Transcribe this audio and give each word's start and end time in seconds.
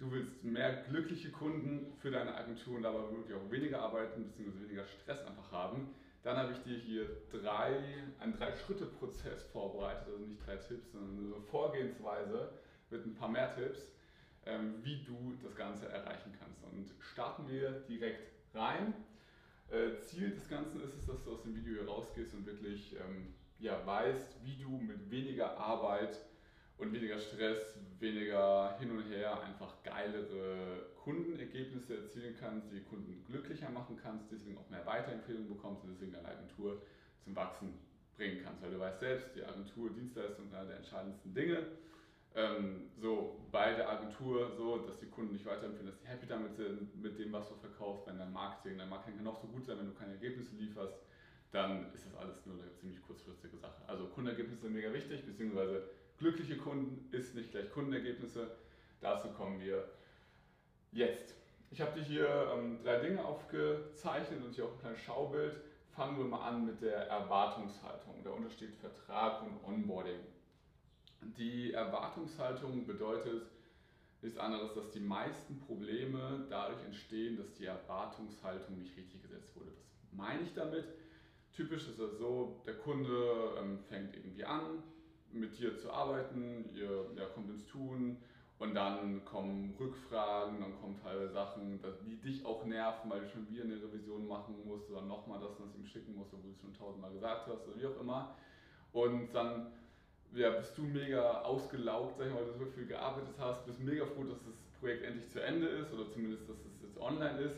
du 0.00 0.10
willst 0.10 0.42
mehr 0.42 0.82
glückliche 0.88 1.30
Kunden 1.30 1.92
für 2.00 2.10
deine 2.10 2.34
Agentur 2.34 2.76
und 2.76 2.82
dabei 2.82 3.00
wirklich 3.14 3.34
auch 3.34 3.50
weniger 3.50 3.80
arbeiten 3.80 4.24
bzw. 4.24 4.64
weniger 4.64 4.84
Stress 4.86 5.24
einfach 5.26 5.52
haben, 5.52 5.94
dann 6.22 6.36
habe 6.36 6.52
ich 6.52 6.58
dir 6.62 6.76
hier 6.76 7.06
drei, 7.30 7.78
einen 8.18 8.36
Drei-Schritte-Prozess 8.36 9.42
vorbereitet, 9.52 10.08
also 10.08 10.24
nicht 10.24 10.44
drei 10.46 10.56
Tipps, 10.56 10.92
sondern 10.92 11.32
eine 11.34 11.42
Vorgehensweise 11.50 12.50
mit 12.90 13.06
ein 13.06 13.14
paar 13.14 13.28
mehr 13.28 13.54
Tipps, 13.54 13.80
ähm, 14.46 14.74
wie 14.82 15.04
du 15.04 15.34
das 15.42 15.54
Ganze 15.54 15.88
erreichen 15.88 16.32
kannst. 16.38 16.62
Und 16.64 16.90
starten 17.12 17.48
wir 17.48 17.70
direkt 17.88 18.32
rein. 18.54 18.94
Äh, 19.70 19.98
Ziel 20.00 20.30
des 20.30 20.48
Ganzen 20.48 20.82
ist 20.82 20.94
es, 20.94 21.06
dass 21.06 21.22
du 21.24 21.32
aus 21.32 21.42
dem 21.42 21.54
Video 21.54 21.74
hier 21.74 21.88
rausgehst 21.88 22.34
und 22.34 22.44
wirklich 22.44 22.96
ähm, 22.96 23.34
ja, 23.58 23.86
weißt, 23.86 24.44
wie 24.44 24.56
du 24.56 24.70
mit 24.70 25.10
weniger 25.10 25.56
Arbeit 25.58 26.18
und 26.80 26.92
weniger 26.92 27.18
Stress, 27.18 27.76
weniger 27.98 28.76
hin 28.78 28.90
und 28.90 29.02
her, 29.10 29.42
einfach 29.42 29.82
geilere 29.82 30.86
Kundenergebnisse 30.96 31.98
erzielen 31.98 32.34
kannst, 32.38 32.72
die 32.72 32.80
Kunden 32.80 33.24
glücklicher 33.26 33.70
machen 33.70 33.98
kannst, 34.02 34.30
deswegen 34.32 34.58
auch 34.58 34.68
mehr 34.70 34.84
Weiterempfehlungen 34.86 35.48
bekommst 35.48 35.84
und 35.84 35.90
deswegen 35.90 36.12
deine 36.12 36.28
Agentur 36.28 36.82
zum 37.22 37.36
Wachsen 37.36 37.74
bringen 38.16 38.42
kannst. 38.42 38.62
Weil 38.62 38.70
du 38.70 38.78
weißt 38.78 39.00
selbst, 39.00 39.28
die 39.36 39.44
Agentur, 39.44 39.90
Dienstleistung 39.90 40.46
sind 40.46 40.54
einer 40.54 40.68
der 40.68 40.76
entscheidendsten 40.78 41.34
Dinge. 41.34 41.66
Ähm, 42.34 42.90
so 43.00 43.40
bei 43.50 43.74
der 43.74 43.88
Agentur 43.90 44.52
so, 44.56 44.78
dass 44.78 45.00
die 45.00 45.06
Kunden 45.06 45.32
nicht 45.32 45.44
weiterempfehlen, 45.44 45.86
dass 45.86 45.98
die 46.00 46.06
happy 46.06 46.26
damit 46.26 46.54
sind 46.54 47.02
mit 47.02 47.18
dem, 47.18 47.32
was 47.32 47.48
du 47.48 47.56
verkaufst, 47.56 48.06
wenn 48.06 48.18
dein 48.18 48.32
Marketing, 48.32 48.78
dein 48.78 48.88
Marketing 48.88 49.16
kann 49.16 49.26
auch 49.26 49.40
so 49.42 49.48
gut 49.48 49.66
sein, 49.66 49.78
wenn 49.78 49.86
du 49.86 49.94
keine 49.94 50.12
Ergebnisse 50.12 50.54
lieferst, 50.56 50.94
dann 51.50 51.92
ist 51.92 52.06
das 52.06 52.14
alles 52.14 52.46
nur 52.46 52.62
eine 52.62 52.72
ziemlich 52.74 53.02
kurzfristige 53.02 53.56
Sache. 53.56 53.82
Also 53.88 54.06
Kundenergebnisse 54.06 54.62
sind 54.62 54.74
mega 54.74 54.92
wichtig, 54.92 55.26
beziehungsweise 55.26 55.82
glückliche 56.20 56.58
Kunden 56.58 57.08
ist 57.12 57.34
nicht 57.34 57.50
gleich 57.50 57.70
Kundenergebnisse. 57.72 58.50
Dazu 59.00 59.28
kommen 59.28 59.58
wir 59.60 59.88
jetzt. 60.92 61.34
Ich 61.70 61.80
habe 61.80 61.98
dir 61.98 62.04
hier 62.04 62.52
ähm, 62.54 62.78
drei 62.84 63.00
Dinge 63.00 63.24
aufgezeichnet 63.24 64.44
und 64.44 64.54
hier 64.54 64.66
auch 64.66 64.72
ein 64.72 64.78
kleines 64.80 65.00
Schaubild. 65.00 65.56
Fangen 65.96 66.18
wir 66.18 66.24
mal 66.26 66.46
an 66.46 66.66
mit 66.66 66.82
der 66.82 67.08
Erwartungshaltung. 67.08 68.22
Da 68.22 68.30
untersteht 68.30 68.74
Vertrag 68.76 69.42
und 69.42 69.64
Onboarding. 69.64 70.20
Die 71.38 71.72
Erwartungshaltung 71.72 72.86
bedeutet 72.86 73.46
nichts 74.22 74.38
anderes, 74.38 74.74
dass 74.74 74.90
die 74.90 75.00
meisten 75.00 75.58
Probleme 75.60 76.46
dadurch 76.50 76.84
entstehen, 76.84 77.38
dass 77.38 77.54
die 77.54 77.64
Erwartungshaltung 77.64 78.78
nicht 78.78 78.96
richtig 78.96 79.22
gesetzt 79.22 79.56
wurde. 79.56 79.72
Was 80.02 80.12
meine 80.12 80.42
ich 80.42 80.52
damit? 80.54 80.84
Typisch 81.52 81.88
ist 81.88 81.98
es 81.98 82.18
so, 82.18 82.60
der 82.66 82.74
Kunde 82.74 83.54
ähm, 83.58 83.78
fängt 83.88 84.14
irgendwie 84.14 84.44
an, 84.44 84.82
mit 85.32 85.58
dir 85.58 85.76
zu 85.76 85.90
arbeiten, 85.90 86.68
ihr 86.74 87.06
ja, 87.16 87.26
kommt 87.34 87.50
ins 87.50 87.66
Tun 87.66 88.16
und 88.58 88.74
dann 88.74 89.24
kommen 89.24 89.74
Rückfragen, 89.78 90.60
dann 90.60 90.78
kommen 90.80 90.96
teilweise 91.02 91.32
Sachen, 91.32 91.80
die 92.06 92.16
dich 92.16 92.44
auch 92.44 92.64
nerven, 92.64 93.10
weil 93.10 93.20
du 93.20 93.28
schon 93.28 93.48
wieder 93.48 93.64
eine 93.64 93.76
Revision 93.76 94.26
machen 94.26 94.54
musst 94.66 94.90
oder 94.90 95.02
nochmal 95.02 95.40
das 95.40 95.58
und 95.58 95.68
das 95.68 95.76
ihm 95.76 95.86
schicken 95.86 96.16
musst, 96.16 96.32
obwohl 96.34 96.50
du 96.50 96.56
es 96.56 96.60
schon 96.60 96.74
tausendmal 96.74 97.12
gesagt 97.12 97.46
hast 97.46 97.66
oder 97.66 97.76
wie 97.76 97.86
auch 97.86 98.00
immer. 98.00 98.34
Und 98.92 99.32
dann 99.34 99.72
ja, 100.34 100.50
bist 100.50 100.76
du 100.76 100.82
mega 100.82 101.40
ausgelaugt, 101.42 102.18
sag 102.18 102.26
ich 102.26 102.32
mal, 102.32 102.40
weil 102.40 102.52
du 102.52 102.58
so 102.58 102.66
viel 102.66 102.86
gearbeitet 102.86 103.34
hast, 103.38 103.66
bist 103.66 103.80
mega 103.80 104.04
froh, 104.06 104.24
dass 104.24 104.38
das 104.44 104.54
Projekt 104.78 105.04
endlich 105.04 105.28
zu 105.30 105.42
Ende 105.42 105.66
ist 105.66 105.92
oder 105.92 106.10
zumindest, 106.10 106.48
dass 106.48 106.56
es 106.56 106.82
jetzt 106.82 107.00
online 107.00 107.38
ist. 107.40 107.56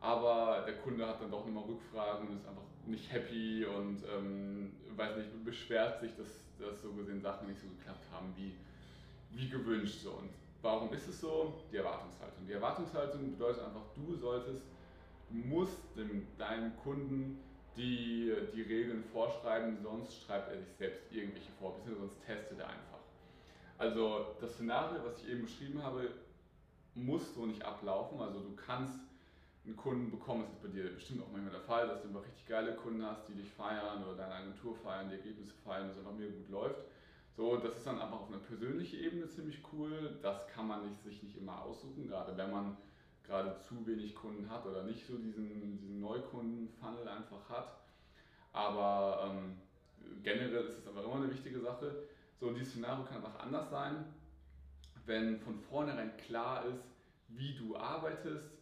Aber 0.00 0.62
der 0.66 0.76
Kunde 0.78 1.06
hat 1.06 1.20
dann 1.20 1.30
doch 1.30 1.44
nochmal 1.44 1.64
Rückfragen 1.64 2.28
und 2.28 2.36
ist 2.36 2.46
einfach 2.46 2.62
nicht 2.86 3.12
happy 3.12 3.64
und 3.64 4.02
ähm, 4.04 4.72
weiß 4.96 5.16
nicht, 5.16 5.44
beschwert 5.44 6.00
sich, 6.00 6.14
dass, 6.16 6.28
dass 6.58 6.80
so 6.82 6.92
gesehen 6.92 7.20
Sachen 7.20 7.48
nicht 7.48 7.60
so 7.60 7.66
geklappt 7.68 8.06
haben 8.12 8.32
wie, 8.36 8.54
wie 9.30 9.48
gewünscht. 9.48 10.02
So. 10.02 10.12
Und 10.12 10.30
warum 10.62 10.92
ist 10.92 11.08
es 11.08 11.20
so? 11.20 11.60
Die 11.72 11.76
Erwartungshaltung. 11.76 12.46
Die 12.46 12.52
Erwartungshaltung 12.52 13.32
bedeutet 13.32 13.64
einfach, 13.64 13.82
du 13.94 14.14
solltest, 14.14 14.62
du 15.30 15.36
musst 15.36 15.78
dem, 15.96 16.26
deinem 16.38 16.76
Kunden 16.76 17.40
die 17.78 18.34
die 18.54 18.62
Regeln 18.62 19.04
vorschreiben, 19.04 19.78
sonst 19.82 20.22
schreibt 20.22 20.50
er 20.50 20.58
sich 20.58 20.72
selbst 20.76 21.12
irgendwelche 21.12 21.52
vor, 21.60 21.76
beziehungsweise 21.76 22.08
sonst 22.08 22.26
testet 22.26 22.58
er 22.58 22.68
einfach. 22.68 22.98
Also 23.78 24.34
das 24.40 24.52
Szenario, 24.54 25.04
was 25.04 25.22
ich 25.22 25.30
eben 25.30 25.42
beschrieben 25.42 25.82
habe, 25.82 26.10
muss 26.94 27.34
so 27.34 27.46
nicht 27.46 27.62
ablaufen. 27.62 28.20
Also 28.20 28.40
du 28.40 28.56
kannst 28.56 28.98
einen 29.68 29.76
Kunden 29.76 30.10
bekommen, 30.10 30.44
das 30.44 30.52
ist 30.54 30.62
bei 30.62 30.68
dir 30.68 30.94
bestimmt 30.94 31.22
auch 31.22 31.30
manchmal 31.30 31.52
der 31.52 31.60
Fall, 31.60 31.86
dass 31.86 32.00
du 32.00 32.08
einfach 32.08 32.24
richtig 32.24 32.46
geile 32.46 32.74
Kunden 32.74 33.04
hast, 33.04 33.28
die 33.28 33.34
dich 33.34 33.50
feiern 33.50 34.02
oder 34.02 34.16
deine 34.16 34.34
Agentur 34.34 34.74
feiern, 34.74 35.10
die 35.10 35.16
Ergebnisse 35.16 35.52
feiern, 35.64 35.88
dass 35.88 35.98
es 35.98 36.06
einfach 36.06 36.18
mega 36.18 36.32
gut 36.32 36.48
läuft. 36.48 36.80
So, 37.36 37.56
das 37.56 37.76
ist 37.76 37.86
dann 37.86 38.00
einfach 38.00 38.20
auf 38.20 38.28
einer 38.28 38.38
persönlichen 38.38 38.98
Ebene 38.98 39.28
ziemlich 39.28 39.60
cool. 39.72 40.18
Das 40.22 40.48
kann 40.48 40.66
man 40.66 40.88
nicht, 40.88 41.02
sich 41.02 41.22
nicht 41.22 41.36
immer 41.36 41.62
aussuchen, 41.62 42.08
gerade 42.08 42.36
wenn 42.36 42.50
man 42.50 42.76
gerade 43.24 43.56
zu 43.58 43.86
wenig 43.86 44.14
Kunden 44.14 44.48
hat 44.48 44.64
oder 44.64 44.84
nicht 44.84 45.06
so 45.06 45.16
diesen, 45.18 45.78
diesen 45.78 46.00
Neukunden-Funnel 46.00 47.06
einfach 47.06 47.48
hat. 47.50 47.76
Aber 48.54 49.30
ähm, 49.30 49.58
generell 50.24 50.64
ist 50.64 50.78
es 50.78 50.86
aber 50.88 51.04
immer 51.04 51.16
eine 51.16 51.30
wichtige 51.30 51.60
Sache. 51.60 52.08
So, 52.40 52.48
und 52.48 52.54
dieses 52.54 52.70
Szenario 52.70 53.04
kann 53.04 53.18
einfach 53.18 53.38
anders 53.38 53.68
sein, 53.70 54.06
wenn 55.04 55.38
von 55.40 55.60
vornherein 55.60 56.16
klar 56.16 56.64
ist, 56.64 56.84
wie 57.28 57.54
du 57.54 57.76
arbeitest, 57.76 58.57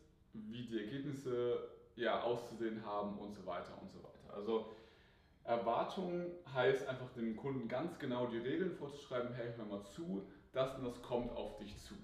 wie 0.48 0.66
die 0.66 0.84
Ergebnisse 0.84 1.70
ja, 1.96 2.20
auszusehen 2.22 2.84
haben 2.84 3.18
und 3.18 3.34
so 3.34 3.44
weiter 3.46 3.80
und 3.80 3.90
so 3.90 3.98
weiter. 3.98 4.36
Also 4.36 4.66
Erwartung 5.44 6.26
heißt 6.52 6.88
einfach 6.88 7.10
dem 7.16 7.36
Kunden 7.36 7.68
ganz 7.68 7.98
genau 7.98 8.26
die 8.26 8.38
Regeln 8.38 8.72
vorzuschreiben, 8.72 9.32
hey, 9.34 9.52
hör 9.56 9.64
mal 9.64 9.84
zu, 9.84 10.26
das 10.52 10.76
und 10.76 10.84
das 10.84 11.00
kommt 11.02 11.30
auf 11.32 11.56
dich 11.58 11.76
zu. 11.82 11.94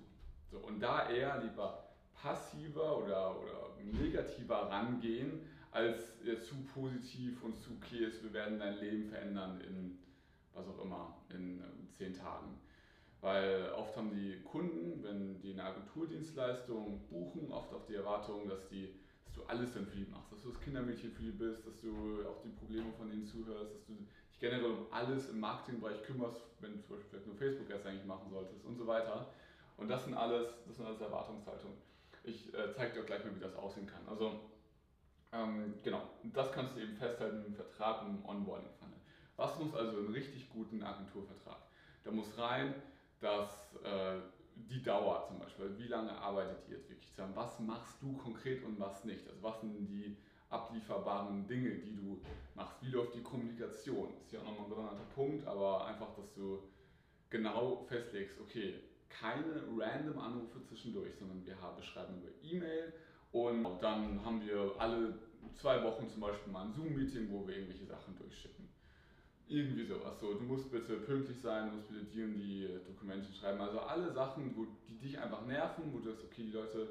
So, 0.51 0.59
und 0.59 0.81
da 0.81 1.09
eher 1.11 1.43
lieber 1.43 1.89
passiver 2.15 2.99
oder, 2.99 3.41
oder 3.41 3.71
negativer 3.83 4.71
rangehen, 4.71 5.41
als 5.73 6.19
zu 6.47 6.55
positiv 6.75 7.43
und 7.43 7.59
zu 7.59 7.71
okay 7.73 8.05
ist, 8.05 8.23
wir 8.23 8.33
werden 8.33 8.59
dein 8.59 8.79
Leben 8.79 9.09
verändern 9.09 9.61
in 9.63 9.99
was 10.55 10.69
auch 10.69 10.85
immer, 10.85 11.17
in 11.31 11.61
ähm, 11.61 11.89
zehn 11.97 12.13
Tagen. 12.13 12.59
Weil 13.23 13.71
oft 13.77 13.97
haben 13.97 14.11
die 14.11 14.43
Kunden, 14.43 15.03
wenn 15.05 15.41
die 15.41 15.53
eine 15.53 15.63
Agenturdienstleistung 15.63 17.07
buchen, 17.09 17.53
oft 17.53 17.73
auch 17.73 17.87
die 17.87 17.95
Erwartung, 17.95 18.49
dass, 18.49 18.69
die, 18.69 18.93
dass 19.25 19.35
du 19.35 19.45
alles 19.45 19.73
dann 19.75 19.87
für 19.87 19.97
die 19.97 20.11
machst, 20.11 20.33
dass 20.33 20.43
du 20.43 20.51
das 20.51 20.61
Kindermädchen 20.61 21.13
für 21.13 21.23
die 21.23 21.31
bist, 21.31 21.65
dass 21.65 21.81
du 21.81 22.27
auch 22.29 22.43
die 22.43 22.51
Probleme 22.51 22.93
von 22.99 23.09
denen 23.09 23.25
zuhörst, 23.25 23.77
dass 23.77 23.87
du 23.87 23.95
dich 23.95 24.41
generell 24.41 24.65
um 24.65 24.87
alles 24.91 25.29
im 25.29 25.39
Marketingbereich 25.39 26.03
kümmerst, 26.03 26.43
wenn 26.59 26.73
du 26.73 26.81
zum 26.81 26.97
Beispiel 26.97 27.11
vielleicht 27.11 27.27
nur 27.29 27.37
Facebook 27.37 27.71
erst 27.71 27.87
eigentlich 27.87 28.07
machen 28.07 28.29
solltest 28.29 28.65
und 28.65 28.77
so 28.77 28.89
weiter. 28.89 29.29
Und 29.77 29.89
das 29.89 30.05
sind 30.05 30.15
alles, 30.15 30.49
das 30.67 30.77
sind 30.77 30.87
alles 30.87 31.01
Erwartungshaltungen. 31.01 31.77
Ich 32.25 32.53
äh, 32.53 32.73
zeige 32.75 32.95
dir 32.95 33.03
auch 33.03 33.07
gleich 33.07 33.25
mal, 33.25 33.37
wie 33.37 33.41
das 33.41 33.55
aussehen 33.55 33.87
kann. 33.87 34.03
Also 34.09 34.41
ähm, 35.33 35.75
genau, 35.85 36.03
das 36.25 36.51
kannst 36.51 36.75
du 36.75 36.81
eben 36.81 36.97
festhalten 36.97 37.45
im 37.47 37.55
Vertrag 37.55 38.03
im 38.03 38.25
Onboarding-Funnel. 38.25 38.99
Was 39.37 39.57
muss 39.61 39.73
also 39.77 39.99
einen 39.99 40.13
richtig 40.13 40.51
guten 40.51 40.83
Agenturvertrag? 40.83 41.59
Da 42.03 42.11
muss 42.11 42.37
rein, 42.37 42.75
dass 43.23 43.77
äh, 43.85 44.21
die 44.55 44.83
Dauer 44.83 45.25
zum 45.27 45.39
Beispiel, 45.39 45.79
wie 45.79 45.89
lange 45.89 46.13
arbeitet 46.13 46.69
ihr 46.69 46.77
jetzt 46.77 46.91
wirklich 46.91 47.11
zusammen? 47.11 47.35
Was 47.35 47.59
machst 47.61 48.03
du 48.03 48.17
konkret 48.17 48.63
und 48.65 48.79
was 48.79 49.05
nicht? 49.05 49.27
Also 49.29 49.43
was 49.43 49.61
sind 49.61 49.77
die 49.77 50.17
ablieferbaren 50.51 51.47
Dinge, 51.47 51.71
die 51.77 51.95
du 51.95 52.21
machst? 52.55 52.83
Wie 52.83 52.91
läuft 52.91 53.15
die 53.15 53.23
Kommunikation? 53.23 54.09
Ist 54.21 54.33
ja 54.33 54.41
auch 54.41 54.45
nochmal 54.45 54.65
ein 54.65 54.71
besonderer 54.71 54.97
Punkt, 55.15 55.47
aber 55.47 55.87
einfach, 55.87 56.15
dass 56.15 56.35
du 56.35 56.63
genau 57.31 57.85
festlegst, 57.89 58.39
okay, 58.41 58.75
keine 59.09 59.63
random 59.79 60.19
Anrufe 60.19 60.63
zwischendurch, 60.63 61.15
sondern 61.19 61.45
wir 61.47 61.61
haben, 61.61 61.83
schreiben 61.83 62.21
über 62.21 62.31
E-Mail 62.43 62.93
und 63.31 63.81
dann 63.81 64.25
haben 64.25 64.43
wir 64.47 64.75
alle 64.79 65.19
zwei 65.55 65.83
Wochen 65.83 66.09
zum 66.09 66.21
Beispiel 66.21 66.53
mal 66.53 66.67
ein 66.67 66.73
Zoom-Meeting, 66.73 67.31
wo 67.31 67.47
wir 67.47 67.57
irgendwelche 67.57 67.87
Sachen 67.87 68.17
durchschicken. 68.17 68.69
Irgendwie 69.53 69.85
sowas. 69.85 70.19
So, 70.19 70.33
du 70.33 70.45
musst 70.45 70.71
bitte 70.71 70.97
pünktlich 70.97 71.39
sein, 71.41 71.69
du 71.69 71.77
musst 71.77 71.89
bitte 71.89 72.05
die 72.07 72.23
und 72.23 72.35
die 72.35 72.69
Dokumente 72.87 73.31
schreiben. 73.33 73.61
Also 73.61 73.81
alle 73.81 74.11
Sachen, 74.11 74.57
wo, 74.57 74.67
die 74.89 74.97
dich 74.97 75.19
einfach 75.19 75.45
nerven, 75.45 75.93
wo 75.93 75.99
du 75.99 76.11
sagst, 76.11 76.25
okay, 76.25 76.45
die 76.45 76.53
Leute, 76.53 76.89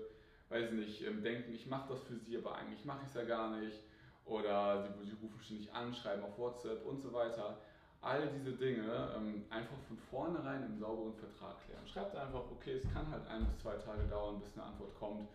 weiß 0.49 0.71
nicht, 0.73 1.01
ähm, 1.05 1.23
denken, 1.23 1.53
ich 1.53 1.65
mache 1.65 1.93
das 1.93 2.03
für 2.03 2.17
sie, 2.17 2.37
aber 2.37 2.55
eigentlich 2.55 2.85
mache 2.85 2.99
ich 3.01 3.07
es 3.07 3.15
ja 3.15 3.23
gar 3.23 3.57
nicht. 3.59 3.79
Oder 4.25 4.83
sie, 4.83 5.05
sie 5.05 5.15
rufen 5.23 5.39
ständig 5.41 5.73
an, 5.73 5.91
schreiben 5.93 6.23
auf 6.23 6.37
WhatsApp 6.37 6.85
und 6.85 7.01
so 7.01 7.11
weiter 7.11 7.57
all 8.01 8.27
diese 8.29 8.53
Dinge 8.53 9.09
ähm, 9.15 9.43
einfach 9.49 9.77
von 9.87 9.97
vornherein 10.09 10.63
im 10.65 10.79
sauberen 10.79 11.13
Vertrag 11.13 11.63
klären. 11.65 11.85
Schreibt 11.87 12.15
einfach, 12.15 12.43
okay, 12.51 12.73
es 12.73 12.93
kann 12.93 13.09
halt 13.11 13.27
ein 13.27 13.45
bis 13.45 13.59
zwei 13.59 13.75
Tage 13.75 14.03
dauern, 14.09 14.39
bis 14.39 14.53
eine 14.53 14.63
Antwort 14.65 14.95
kommt. 14.95 15.29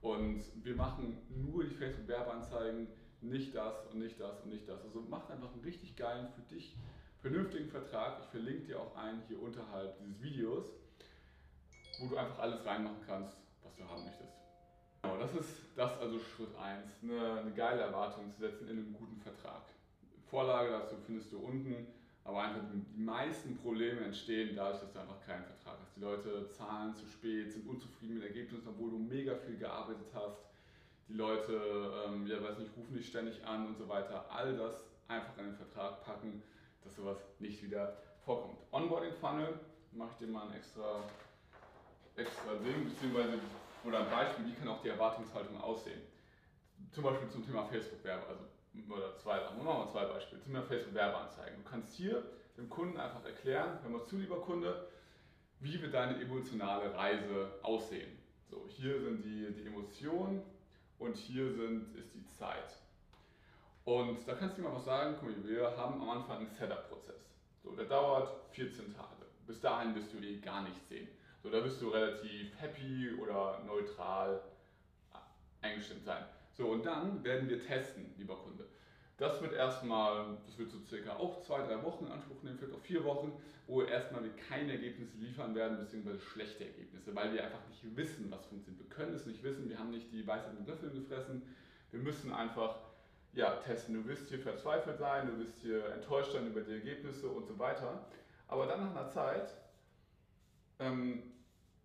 Und 0.00 0.42
wir 0.64 0.74
machen 0.74 1.16
nur 1.30 1.64
die 1.64 1.74
Facebook-Werbeanzeigen, 1.74 2.88
nicht 3.20 3.54
das 3.54 3.86
und 3.86 3.98
nicht 3.98 4.20
das 4.20 4.40
und 4.42 4.50
nicht 4.50 4.68
das. 4.68 4.82
Also 4.82 5.00
macht 5.02 5.30
einfach 5.30 5.52
einen 5.52 5.62
richtig 5.62 5.96
geilen, 5.96 6.28
für 6.28 6.54
dich 6.54 6.76
vernünftigen 7.20 7.68
Vertrag. 7.68 8.20
Ich 8.22 8.28
verlinke 8.28 8.66
dir 8.66 8.80
auch 8.80 8.96
einen 8.96 9.22
hier 9.28 9.40
unterhalb 9.42 9.98
dieses 9.98 10.22
Videos, 10.22 10.66
wo 12.00 12.08
du 12.08 12.16
einfach 12.16 12.38
alles 12.38 12.64
reinmachen 12.64 13.00
kannst, 13.06 13.36
was 13.62 13.74
du 13.76 13.84
haben 13.88 14.04
möchtest. 14.04 14.32
Genau, 15.02 15.18
das 15.18 15.34
ist 15.34 15.50
das 15.76 15.98
also 15.98 16.18
Schritt 16.18 16.56
1, 16.56 16.90
eine, 17.02 17.40
eine 17.40 17.52
geile 17.52 17.82
Erwartung 17.82 18.32
zu 18.32 18.40
setzen 18.40 18.68
in 18.68 18.78
einem 18.78 18.92
guten 18.92 19.20
Vertrag. 19.20 19.62
Vorlage 20.26 20.70
dazu 20.70 20.96
findest 21.06 21.32
du 21.32 21.38
unten 21.38 21.86
Aber 22.24 22.42
einfach 22.42 22.60
die 22.70 23.00
meisten 23.00 23.56
Probleme 23.56 24.02
entstehen 24.02 24.54
dadurch, 24.54 24.80
dass 24.80 24.92
du 24.92 24.98
einfach 24.98 25.24
keinen 25.24 25.44
Vertrag 25.44 25.78
hast. 25.80 25.96
Die 25.96 26.00
Leute 26.00 26.50
zahlen 26.50 26.94
zu 26.94 27.06
spät, 27.06 27.50
sind 27.50 27.66
unzufrieden 27.66 28.16
mit 28.16 28.24
Ergebnissen, 28.24 28.68
obwohl 28.68 28.90
du 28.90 28.98
mega 28.98 29.34
viel 29.34 29.56
gearbeitet 29.56 30.08
hast. 30.12 30.36
Die 31.08 31.14
Leute, 31.14 32.04
ähm, 32.06 32.26
ja, 32.26 32.42
weiß 32.42 32.58
nicht, 32.58 32.76
rufen 32.76 32.94
dich 32.94 33.08
ständig 33.08 33.44
an 33.44 33.66
und 33.66 33.78
so 33.78 33.88
weiter. 33.88 34.26
All 34.30 34.56
das 34.56 34.84
einfach 35.08 35.36
in 35.38 35.46
den 35.46 35.56
Vertrag 35.56 36.04
packen, 36.04 36.42
dass 36.84 36.96
sowas 36.96 37.18
nicht 37.38 37.62
wieder 37.62 37.96
vorkommt. 38.24 38.58
Onboarding 38.72 39.14
Funnel, 39.14 39.58
mache 39.92 40.10
ich 40.12 40.26
dir 40.26 40.32
mal 40.32 40.48
ein 40.48 40.54
extra, 40.54 41.02
extra 42.16 42.54
Ding, 42.56 42.90
beziehungsweise 42.90 43.38
oder 43.84 44.00
ein 44.00 44.10
Beispiel, 44.10 44.46
wie 44.46 44.52
kann 44.52 44.68
auch 44.68 44.82
die 44.82 44.88
Erwartungshaltung 44.88 45.58
aussehen. 45.60 46.02
Zum 46.92 47.04
Beispiel 47.04 47.28
zum 47.28 47.44
Thema 47.44 47.64
Facebook-Werbe, 47.64 48.26
also 48.26 48.44
oder 48.90 49.16
zwei. 49.16 49.38
Machen 49.38 49.64
wir 49.64 49.64
mal 49.64 49.88
zwei 49.88 50.04
Beispiele. 50.04 50.42
Zum 50.42 50.52
Thema 50.52 50.64
Facebook-Werbeanzeigen. 50.64 51.62
Du 51.62 51.70
kannst 51.70 51.94
hier 51.94 52.22
dem 52.56 52.68
Kunden 52.68 52.98
einfach 52.98 53.24
erklären, 53.24 53.78
wenn 53.82 53.92
man 53.92 54.06
zu, 54.06 54.16
lieber 54.16 54.40
Kunde, 54.40 54.88
wie 55.60 55.80
wird 55.80 55.94
deine 55.94 56.20
emotionale 56.20 56.94
Reise 56.94 57.52
aussehen. 57.62 58.18
So, 58.50 58.66
hier 58.68 59.00
sind 59.00 59.24
die, 59.24 59.52
die 59.52 59.66
Emotionen 59.66 60.42
und 60.98 61.16
hier 61.16 61.52
sind, 61.52 61.94
ist 61.96 62.14
die 62.14 62.26
Zeit. 62.26 62.76
Und 63.84 64.26
da 64.26 64.34
kannst 64.34 64.58
du 64.58 64.62
mir 64.62 64.68
mal 64.68 64.76
was 64.76 64.84
sagen, 64.84 65.16
guck 65.18 65.30
mal, 65.30 65.48
wir 65.48 65.76
haben 65.76 66.00
am 66.00 66.10
Anfang 66.10 66.38
einen 66.38 66.50
Setup-Prozess. 66.50 67.24
So, 67.62 67.74
der 67.74 67.86
dauert 67.86 68.30
14 68.52 68.94
Tage. 68.94 69.26
Bis 69.46 69.60
dahin 69.60 69.94
wirst 69.94 70.12
du 70.12 70.18
eh 70.18 70.38
gar 70.38 70.62
nichts 70.62 70.88
sehen. 70.88 71.08
So, 71.42 71.50
da 71.50 71.64
wirst 71.64 71.80
du 71.80 71.88
relativ 71.88 72.54
happy 72.60 73.12
oder 73.20 73.62
neutral 73.66 74.42
eingestimmt 75.62 76.04
sein. 76.04 76.24
So, 76.52 76.66
und 76.68 76.84
dann 76.84 77.22
werden 77.24 77.48
wir 77.48 77.64
testen, 77.64 78.12
lieber 78.18 78.36
Kunde. 78.36 78.66
Das 79.18 79.42
wird 79.42 79.52
erstmal, 79.52 80.38
das 80.46 80.56
wird 80.58 80.70
so 80.70 80.78
circa 80.86 81.16
auch 81.16 81.42
zwei, 81.42 81.62
drei 81.62 81.82
Wochen 81.82 82.06
in 82.06 82.12
Anspruch 82.12 82.40
nehmen, 82.44 82.56
vielleicht 82.56 82.74
auch 82.74 82.84
vier 82.84 83.04
Wochen, 83.04 83.32
wo 83.66 83.82
erstmal 83.82 84.22
wir 84.22 84.30
keine 84.30 84.72
Ergebnisse 84.72 85.18
liefern 85.18 85.56
werden, 85.56 85.78
beziehungsweise 85.78 86.20
schlechte 86.20 86.64
Ergebnisse, 86.64 87.14
weil 87.16 87.32
wir 87.32 87.44
einfach 87.44 87.66
nicht 87.68 87.96
wissen, 87.96 88.30
was 88.30 88.46
funktioniert. 88.46 88.88
Wir 88.88 88.96
können 88.96 89.14
es 89.14 89.26
nicht 89.26 89.42
wissen, 89.42 89.68
wir 89.68 89.78
haben 89.78 89.90
nicht 89.90 90.12
die 90.12 90.24
Weisheit 90.24 90.56
mit 90.56 90.68
Löffeln 90.68 90.94
gefressen. 90.94 91.42
Wir 91.90 92.00
müssen 92.00 92.32
einfach 92.32 92.78
ja, 93.32 93.56
testen. 93.56 93.94
Du 93.94 94.08
wirst 94.08 94.28
hier 94.28 94.38
verzweifelt 94.38 94.98
sein, 94.98 95.26
du 95.26 95.38
wirst 95.38 95.58
hier 95.58 95.84
enttäuscht 95.86 96.32
sein 96.32 96.46
über 96.46 96.60
die 96.60 96.72
Ergebnisse 96.72 97.28
und 97.28 97.46
so 97.46 97.58
weiter. 97.58 98.06
Aber 98.46 98.66
dann 98.66 98.80
nach 98.80 98.96
einer 98.96 99.08
Zeit 99.08 99.52
ähm, 100.78 101.24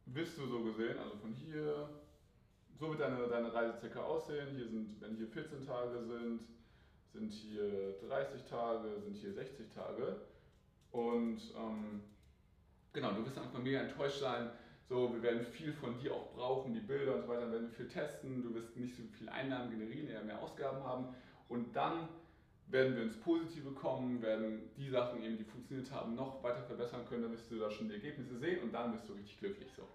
wirst 0.06 0.38
du 0.38 0.45
so 0.45 0.63
gesehen, 0.63 1.00
also 1.00 1.18
von 1.18 1.33
hier 1.33 1.89
so 2.79 2.89
wird 2.89 3.01
deine, 3.01 3.27
deine 3.27 3.53
Reise 3.53 3.77
circa 3.79 4.01
aussehen. 4.01 4.50
Hier 4.56 4.68
sind, 4.68 5.01
wenn 5.01 5.15
hier 5.15 5.27
14 5.27 5.65
Tage 5.65 6.03
sind, 6.03 6.41
sind 7.13 7.31
hier 7.31 7.95
30 8.07 8.44
Tage, 8.45 9.00
sind 9.01 9.15
hier 9.15 9.33
60 9.33 9.69
Tage. 9.69 10.21
Und 10.92 11.39
ähm, 11.56 12.01
genau, 12.92 13.12
du 13.13 13.25
wirst 13.25 13.38
einfach 13.38 13.60
mega 13.60 13.80
enttäuscht 13.81 14.19
sein. 14.19 14.50
So, 14.89 15.13
wir 15.13 15.24
werden 15.24 15.45
viel 15.45 15.71
von 15.71 15.98
dir 16.00 16.13
auch 16.13 16.33
brauchen, 16.33 16.74
die 16.74 16.81
Bilder 16.81 17.15
und 17.15 17.21
so 17.21 17.27
weiter, 17.30 17.42
dann 17.42 17.51
werden 17.51 17.68
wir 17.69 17.75
viel 17.75 17.88
testen, 17.88 18.44
du 18.44 18.54
wirst 18.54 18.75
nicht 18.75 18.95
so 18.95 19.04
viel 19.18 19.30
Einnahmen 19.30 19.71
generieren, 19.71 20.10
eher 20.10 20.24
mehr 20.24 20.42
Ausgaben 20.42 20.83
haben. 20.83 21.15
Und 21.48 21.75
dann 21.75 22.10
werden 22.68 22.95
wir 22.95 23.04
ins 23.04 23.19
Positive 23.19 23.71
kommen, 23.71 24.21
werden 24.21 24.69
die 24.75 24.89
Sachen 24.89 25.24
eben, 25.24 25.38
die 25.38 25.44
funktioniert 25.44 25.92
haben, 25.92 26.15
noch 26.15 26.44
weiter 26.44 26.63
verbessern 26.63 27.06
können, 27.07 27.24
dann 27.24 27.31
wirst 27.31 27.50
du 27.50 27.60
da 27.60 27.69
schon 27.69 27.88
die 27.88 27.95
Ergebnisse 27.95 28.38
sehen 28.38 28.63
und 28.63 28.74
dann 28.74 28.94
wirst 28.94 29.07
du 29.07 29.13
richtig 29.13 29.39
glücklich. 29.39 29.71
So. 29.75 29.88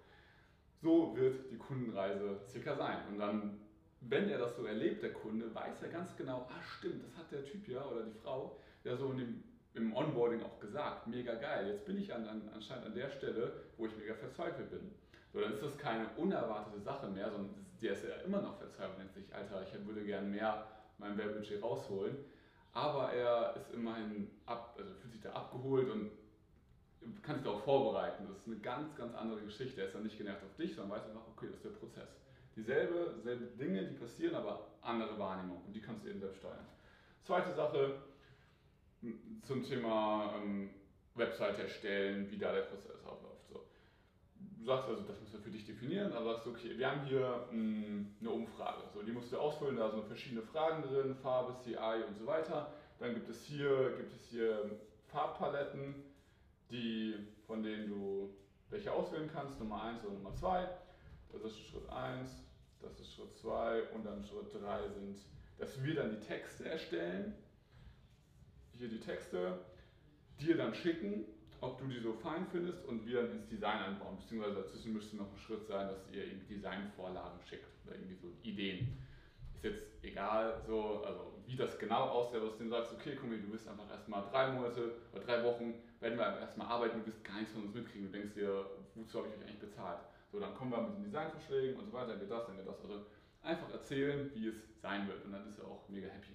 So 0.80 1.16
wird 1.16 1.50
die 1.50 1.56
Kundenreise 1.56 2.40
circa 2.46 2.76
sein. 2.76 2.98
Und 3.08 3.18
dann, 3.18 3.60
wenn 4.00 4.28
er 4.28 4.38
das 4.38 4.56
so 4.56 4.64
erlebt, 4.64 5.02
der 5.02 5.12
Kunde, 5.12 5.54
weiß 5.54 5.82
er 5.82 5.88
ganz 5.88 6.16
genau, 6.16 6.48
ah 6.48 6.62
stimmt, 6.78 7.04
das 7.04 7.16
hat 7.16 7.30
der 7.32 7.44
Typ 7.44 7.66
ja 7.68 7.84
oder 7.84 8.04
die 8.04 8.18
Frau 8.22 8.58
ja 8.84 8.96
so 8.96 9.10
in 9.12 9.18
dem, 9.18 9.44
im 9.74 9.94
Onboarding 9.94 10.42
auch 10.42 10.58
gesagt, 10.60 11.06
mega 11.06 11.34
geil. 11.34 11.68
Jetzt 11.68 11.84
bin 11.84 11.98
ich 11.98 12.12
an, 12.12 12.26
an, 12.26 12.48
anscheinend 12.54 12.86
an 12.86 12.94
der 12.94 13.10
Stelle, 13.10 13.52
wo 13.76 13.86
ich 13.86 13.96
mega 13.96 14.14
verzweifelt 14.14 14.70
bin. 14.70 14.92
So, 15.32 15.40
dann 15.40 15.52
ist 15.52 15.62
das 15.62 15.76
keine 15.78 16.08
unerwartete 16.16 16.80
Sache 16.80 17.08
mehr, 17.08 17.30
sondern 17.30 17.54
der 17.80 17.92
ist 17.92 18.04
ja 18.04 18.16
immer 18.24 18.40
noch 18.40 18.56
verzweifelt, 18.58 18.98
denkt 18.98 19.14
sich, 19.14 19.34
Alter, 19.34 19.62
ich 19.62 19.86
würde 19.86 20.04
gerne 20.04 20.26
mehr 20.26 20.66
mein 20.98 21.16
Werbebudget 21.16 21.62
rausholen. 21.62 22.16
Aber 22.72 23.12
er 23.12 23.54
ist 23.56 23.72
immerhin 23.72 24.30
ab, 24.46 24.76
also 24.78 24.94
fühlt 24.94 25.12
sich 25.12 25.22
da 25.22 25.32
abgeholt 25.32 25.90
und 25.90 26.10
kannst 27.22 27.40
dich 27.40 27.50
darauf 27.50 27.64
vorbereiten. 27.64 28.26
Das 28.28 28.38
ist 28.38 28.46
eine 28.46 28.56
ganz, 28.56 28.94
ganz 28.96 29.14
andere 29.14 29.40
Geschichte. 29.42 29.80
Er 29.80 29.86
ist 29.86 29.94
dann 29.94 30.02
nicht 30.02 30.18
genervt 30.18 30.42
auf 30.44 30.54
dich, 30.56 30.74
sondern 30.74 30.98
weiß 30.98 31.08
einfach, 31.08 31.26
okay, 31.28 31.46
das 31.46 31.56
ist 31.56 31.64
der 31.64 31.70
Prozess. 31.70 32.08
Dieselbe, 32.58 33.14
selbe 33.22 33.46
Dinge, 33.56 33.84
die 33.86 33.94
passieren, 33.94 34.34
aber 34.34 34.66
andere 34.82 35.16
Wahrnehmung 35.16 35.62
und 35.64 35.72
die 35.72 35.80
kannst 35.80 36.04
du 36.04 36.08
eben 36.08 36.18
selbst 36.18 36.38
steuern. 36.38 36.66
Zweite 37.22 37.54
Sache 37.54 38.02
zum 39.46 39.62
Thema 39.62 40.34
ähm, 40.34 40.70
Website 41.14 41.60
erstellen, 41.60 42.28
wie 42.28 42.36
da 42.36 42.52
der 42.52 42.62
Prozess 42.62 43.04
abläuft. 43.04 43.46
So. 43.48 43.64
Du 44.58 44.64
sagst 44.64 44.88
also, 44.88 45.02
das 45.02 45.20
musst 45.20 45.34
du 45.34 45.38
für 45.38 45.50
dich 45.50 45.66
definieren, 45.66 46.12
also 46.12 46.32
sagst 46.32 46.46
du, 46.46 46.50
okay, 46.50 46.76
wir 46.76 46.90
haben 46.90 47.04
hier 47.04 47.46
mh, 47.52 48.06
eine 48.20 48.30
Umfrage, 48.30 48.82
so, 48.92 49.02
die 49.02 49.12
musst 49.12 49.32
du 49.32 49.38
ausfüllen, 49.38 49.76
da 49.76 49.90
sind 49.90 50.04
verschiedene 50.06 50.42
Fragen 50.42 50.82
drin, 50.82 51.14
Farbe, 51.14 51.54
CI 51.62 52.02
und 52.08 52.18
so 52.18 52.26
weiter. 52.26 52.72
Dann 52.98 53.14
gibt 53.14 53.28
es 53.28 53.44
hier, 53.44 53.94
gibt 53.98 54.12
es 54.12 54.24
hier 54.24 54.68
Farbpaletten, 55.06 55.94
die, 56.72 57.14
von 57.46 57.62
denen 57.62 57.88
du 57.88 58.34
welche 58.70 58.92
auswählen 58.92 59.30
kannst, 59.32 59.60
Nummer 59.60 59.80
1 59.84 60.04
oder 60.04 60.14
Nummer 60.14 60.34
2. 60.34 60.68
Das 61.32 61.42
ist 61.42 61.60
Schritt 61.60 61.88
1, 61.88 62.47
das 62.82 62.98
ist 63.00 63.12
Schritt 63.14 63.36
2 63.36 63.82
und 63.94 64.04
dann 64.04 64.24
Schritt 64.24 64.54
3 64.54 64.88
sind, 64.88 65.18
dass 65.58 65.82
wir 65.82 65.94
dann 65.94 66.10
die 66.10 66.26
Texte 66.26 66.68
erstellen, 66.68 67.34
hier 68.76 68.88
die 68.88 69.00
Texte, 69.00 69.58
dir 70.40 70.56
dann 70.56 70.74
schicken, 70.74 71.24
ob 71.60 71.78
du 71.78 71.86
die 71.86 71.98
so 71.98 72.12
fein 72.12 72.46
findest 72.52 72.84
und 72.84 73.04
wir 73.04 73.22
dann 73.22 73.32
ins 73.32 73.48
Design 73.48 73.78
einbauen. 73.78 74.18
Beziehungsweise 74.18 74.62
dazwischen 74.62 74.92
müsste 74.92 75.16
noch 75.16 75.32
ein 75.32 75.38
Schritt 75.38 75.66
sein, 75.66 75.88
dass 75.88 76.08
ihr 76.12 76.24
irgendwie 76.24 76.54
Designvorlagen 76.54 77.40
schickt 77.48 77.66
oder 77.84 77.96
irgendwie 77.96 78.14
so 78.14 78.28
Ideen. 78.42 78.96
Ist 79.54 79.64
jetzt 79.64 79.82
egal, 80.02 80.62
so, 80.68 81.02
also 81.04 81.32
wie 81.46 81.56
das 81.56 81.76
genau 81.78 82.02
aussieht, 82.10 82.36
aber 82.36 82.50
dass 82.50 82.58
du 82.58 82.68
sagst, 82.68 82.92
okay, 82.92 83.16
komm, 83.20 83.30
du 83.30 83.50
bist 83.50 83.66
einfach 83.66 83.90
erstmal 83.90 84.22
drei 84.30 84.52
Monate 84.52 84.92
oder 85.12 85.24
drei 85.24 85.42
Wochen 85.42 85.74
werden 85.98 86.16
wir 86.16 86.38
erstmal 86.38 86.68
arbeiten, 86.68 87.00
du 87.00 87.06
wirst 87.06 87.24
gar 87.24 87.38
nichts 87.38 87.52
von 87.52 87.64
uns 87.64 87.74
mitkriegen. 87.74 88.12
Du 88.12 88.18
denkst 88.18 88.34
dir, 88.34 88.66
wozu 88.94 89.18
habe 89.18 89.28
ich 89.28 89.34
euch 89.34 89.42
eigentlich 89.42 89.58
bezahlt? 89.58 89.98
So, 90.30 90.40
dann 90.40 90.54
kommen 90.54 90.70
wir 90.70 90.82
mit 90.82 90.96
den 90.96 91.04
Designvorschlägen 91.04 91.78
und 91.78 91.86
so 91.86 91.92
weiter, 91.92 92.08
dann 92.08 92.20
geht 92.20 92.30
das, 92.30 92.46
dann 92.46 92.56
geht 92.56 92.66
das. 92.66 92.80
Also 92.82 93.06
einfach 93.42 93.70
erzählen, 93.72 94.30
wie 94.34 94.48
es 94.48 94.56
sein 94.80 95.08
wird 95.08 95.24
und 95.24 95.32
dann 95.32 95.48
ist 95.48 95.58
er 95.58 95.66
auch 95.66 95.88
mega 95.88 96.08
happy. 96.08 96.34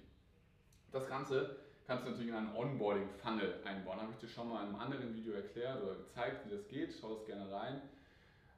Das 0.92 1.06
Ganze 1.08 1.56
kannst 1.86 2.04
du 2.04 2.10
natürlich 2.10 2.30
in 2.30 2.34
einen 2.34 2.56
Onboarding-Funnel 2.56 3.60
einbauen. 3.64 4.00
Habe 4.00 4.12
ich 4.12 4.18
dir 4.18 4.28
schon 4.28 4.48
mal 4.48 4.62
in 4.62 4.68
einem 4.68 4.80
anderen 4.80 5.14
Video 5.14 5.34
erklärt 5.34 5.82
oder 5.82 5.96
gezeigt, 5.96 6.46
wie 6.46 6.50
das 6.50 6.66
geht. 6.68 6.94
Schau 6.98 7.14
das 7.14 7.26
gerne 7.26 7.50
rein. 7.52 7.82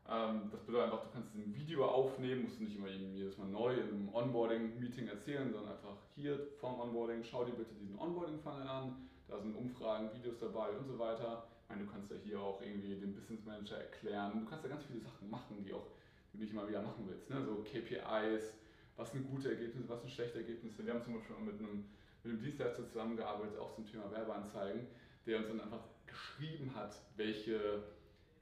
Ähm, 0.08 0.48
das 0.52 0.60
bedeutet 0.62 0.92
einfach, 0.92 1.04
du 1.06 1.12
kannst 1.12 1.34
ein 1.34 1.54
Video 1.54 1.86
aufnehmen, 1.86 2.44
musst 2.44 2.60
du 2.60 2.64
nicht 2.64 2.76
immer 2.76 2.88
jedes 2.88 3.36
Mal 3.38 3.48
neu 3.48 3.72
einem 3.72 4.14
Onboarding-Meeting 4.14 5.08
erzählen, 5.08 5.50
sondern 5.52 5.72
einfach 5.72 5.96
hier 6.14 6.38
vom 6.60 6.78
Onboarding, 6.78 7.24
schau 7.24 7.44
dir 7.44 7.54
bitte 7.54 7.74
diesen 7.74 7.98
Onboarding-Funnel 7.98 8.68
an 8.68 9.06
da 9.28 9.38
sind 9.40 9.56
Umfragen, 9.56 10.12
Videos 10.14 10.38
dabei 10.38 10.70
und 10.70 10.86
so 10.86 10.98
weiter. 10.98 11.46
Meine, 11.68 11.84
du 11.84 11.90
kannst 11.90 12.10
ja 12.10 12.16
hier 12.24 12.40
auch 12.40 12.60
irgendwie 12.62 12.94
den 12.94 13.14
Business 13.14 13.44
Manager 13.44 13.78
erklären. 13.78 14.40
Du 14.40 14.48
kannst 14.48 14.64
ja 14.64 14.70
ganz 14.70 14.84
viele 14.84 15.00
Sachen 15.00 15.28
machen, 15.30 15.64
die 15.64 15.72
auch 15.72 15.86
die 16.32 16.38
du 16.38 16.44
nicht 16.44 16.54
mal 16.54 16.68
wieder 16.68 16.82
machen 16.82 17.04
willst. 17.08 17.28
Ne? 17.30 17.42
So 17.44 17.64
KPIs, 17.64 18.54
was 18.96 19.12
sind 19.12 19.28
gute 19.28 19.50
Ergebnisse, 19.50 19.88
was 19.88 20.00
sind 20.00 20.10
schlechte 20.10 20.38
Ergebnisse. 20.38 20.84
Wir 20.84 20.94
haben 20.94 21.02
zum 21.02 21.14
Beispiel 21.14 21.36
mit 21.36 21.58
einem, 21.58 21.84
mit 22.22 22.32
einem 22.32 22.42
Dienstleister 22.42 22.86
zusammengearbeitet, 22.86 23.58
auch 23.58 23.74
zum 23.74 23.86
Thema 23.86 24.10
Werbeanzeigen, 24.10 24.86
der 25.26 25.38
uns 25.38 25.48
dann 25.48 25.60
einfach 25.60 25.84
geschrieben 26.06 26.74
hat, 26.74 26.96
welche, 27.16 27.82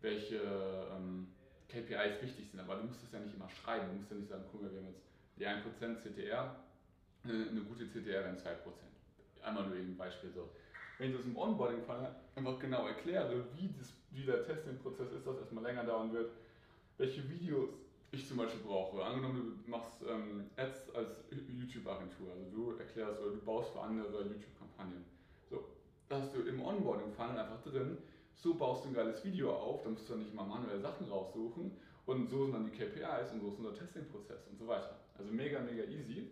welche 0.01 0.37
ähm, 0.37 1.29
KPIs 1.69 2.23
wichtig 2.23 2.51
sind. 2.51 2.61
Aber 2.61 2.77
du 2.77 2.85
musst 2.85 3.03
das 3.03 3.13
ja 3.13 3.21
nicht 3.21 3.35
immer 3.35 3.49
schreiben. 3.49 3.89
Du 3.91 3.97
musst 3.97 4.11
ja 4.11 4.17
nicht 4.17 4.29
sagen, 4.29 4.45
guck 4.51 4.63
mal, 4.63 4.71
wir 4.71 4.79
haben 4.79 4.89
jetzt 4.89 5.03
die 5.37 5.47
1% 5.47 5.97
CTR, 5.97 6.57
eine 7.25 7.61
gute 7.63 7.87
CTR 7.87 8.25
wären 8.25 8.37
2%. 8.37 8.43
Einmal 9.43 9.67
nur 9.67 9.77
eben 9.77 9.93
ein 9.93 9.97
Beispiel 9.97 10.31
so 10.31 10.51
wenn 10.99 11.11
ich 11.11 11.17
das 11.17 11.27
im 11.27 11.37
Onboarding-Fall 11.37 12.15
einfach 12.37 12.59
genau 12.59 12.87
erkläre, 12.87 13.45
wie, 13.57 13.69
das, 13.79 13.93
wie 14.13 14.25
der 14.25 14.45
Testing-Prozess 14.45 15.13
ist, 15.13 15.27
das 15.27 15.39
erstmal 15.39 15.65
länger 15.65 15.85
dauern 15.85 16.13
wird, 16.13 16.31
welche 16.99 17.29
Videos 17.29 17.71
ich 18.13 18.29
zum 18.29 18.37
Beispiel 18.37 18.61
brauche. 18.61 19.05
Angenommen, 19.05 19.61
du 19.65 19.71
machst 19.71 20.03
ähm, 20.09 20.45
Ads 20.57 20.95
als 20.95 21.25
YouTube-Agentur, 21.31 22.31
also 22.33 22.45
du 22.51 22.79
erklärst 22.79 23.21
oder 23.21 23.33
du 23.33 23.39
baust 23.39 23.73
für 23.73 23.81
andere 23.81 24.23
YouTube-Kampagnen. 24.23 25.05
So, 25.51 25.65
da 26.09 26.21
hast 26.21 26.35
du 26.35 26.43
im 26.43 26.63
Onboarding-Funnel 26.63 27.39
einfach 27.39 27.63
drin, 27.63 27.99
so 28.35 28.55
baust 28.55 28.85
du 28.85 28.89
ein 28.89 28.95
geiles 28.95 29.25
Video 29.25 29.53
auf, 29.53 29.83
da 29.83 29.91
musst 29.91 30.09
du 30.09 30.13
dann 30.13 30.23
nicht 30.23 30.35
mal 30.35 30.47
manuell 30.47 30.81
Sachen 30.81 31.09
raussuchen 31.09 31.73
und 32.07 32.29
so 32.29 32.45
sind 32.45 32.55
dann 32.55 32.71
die 32.71 32.77
KPIs 32.77 33.33
und 33.33 33.41
so 33.41 33.49
ist 33.49 33.59
unser 33.59 33.75
Testing-Prozess 33.75 34.47
und 34.51 34.59
so 34.59 34.69
weiter. 34.69 35.01
Also 35.19 35.33
mega, 35.33 35.61
mega 35.61 35.85
easy. 35.85 36.31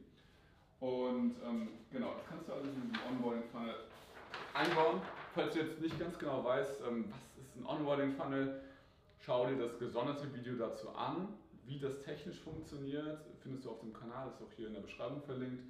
Und 0.80 1.36
ähm, 1.44 1.68
genau, 1.90 2.14
das 2.14 2.26
kannst 2.28 2.48
du 2.48 2.52
alles 2.52 2.74
in 2.74 2.90
diesem 2.90 3.06
Onboarding-Funnel 3.08 3.74
einbauen. 4.54 5.00
Falls 5.34 5.54
du 5.54 5.60
jetzt 5.60 5.80
nicht 5.80 5.98
ganz 5.98 6.18
genau 6.18 6.44
weißt, 6.44 6.82
ähm, 6.88 7.12
was 7.36 7.46
ist 7.46 7.56
ein 7.56 7.66
Onboarding-Funnel, 7.66 8.60
schau 9.20 9.46
dir 9.46 9.56
das 9.56 9.78
gesonderte 9.78 10.32
Video 10.34 10.54
dazu 10.56 10.90
an. 10.90 11.28
Wie 11.64 11.78
das 11.78 12.02
technisch 12.02 12.40
funktioniert, 12.40 13.20
findest 13.40 13.64
du 13.64 13.70
auf 13.70 13.80
dem 13.80 13.92
Kanal, 13.92 14.28
ist 14.28 14.42
auch 14.42 14.52
hier 14.56 14.66
in 14.66 14.74
der 14.74 14.80
Beschreibung 14.80 15.22
verlinkt. 15.22 15.62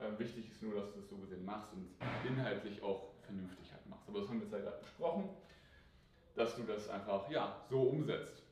Ähm, 0.00 0.18
wichtig 0.18 0.50
ist 0.50 0.62
nur, 0.62 0.74
dass 0.74 0.92
du 0.92 1.00
das 1.00 1.08
so 1.08 1.16
gesehen 1.16 1.44
machst 1.44 1.72
und 1.72 1.88
inhaltlich 2.28 2.82
auch 2.82 3.14
vernünftig 3.22 3.72
halt 3.72 3.86
machst. 3.86 4.08
Aber 4.08 4.20
das 4.20 4.28
haben 4.28 4.40
wir 4.40 4.44
jetzt 4.44 4.52
ja 4.52 4.58
gerade 4.58 4.78
besprochen, 4.78 5.30
dass 6.36 6.56
du 6.56 6.62
das 6.64 6.88
einfach 6.88 7.30
ja, 7.30 7.64
so 7.68 7.82
umsetzt. 7.82 8.42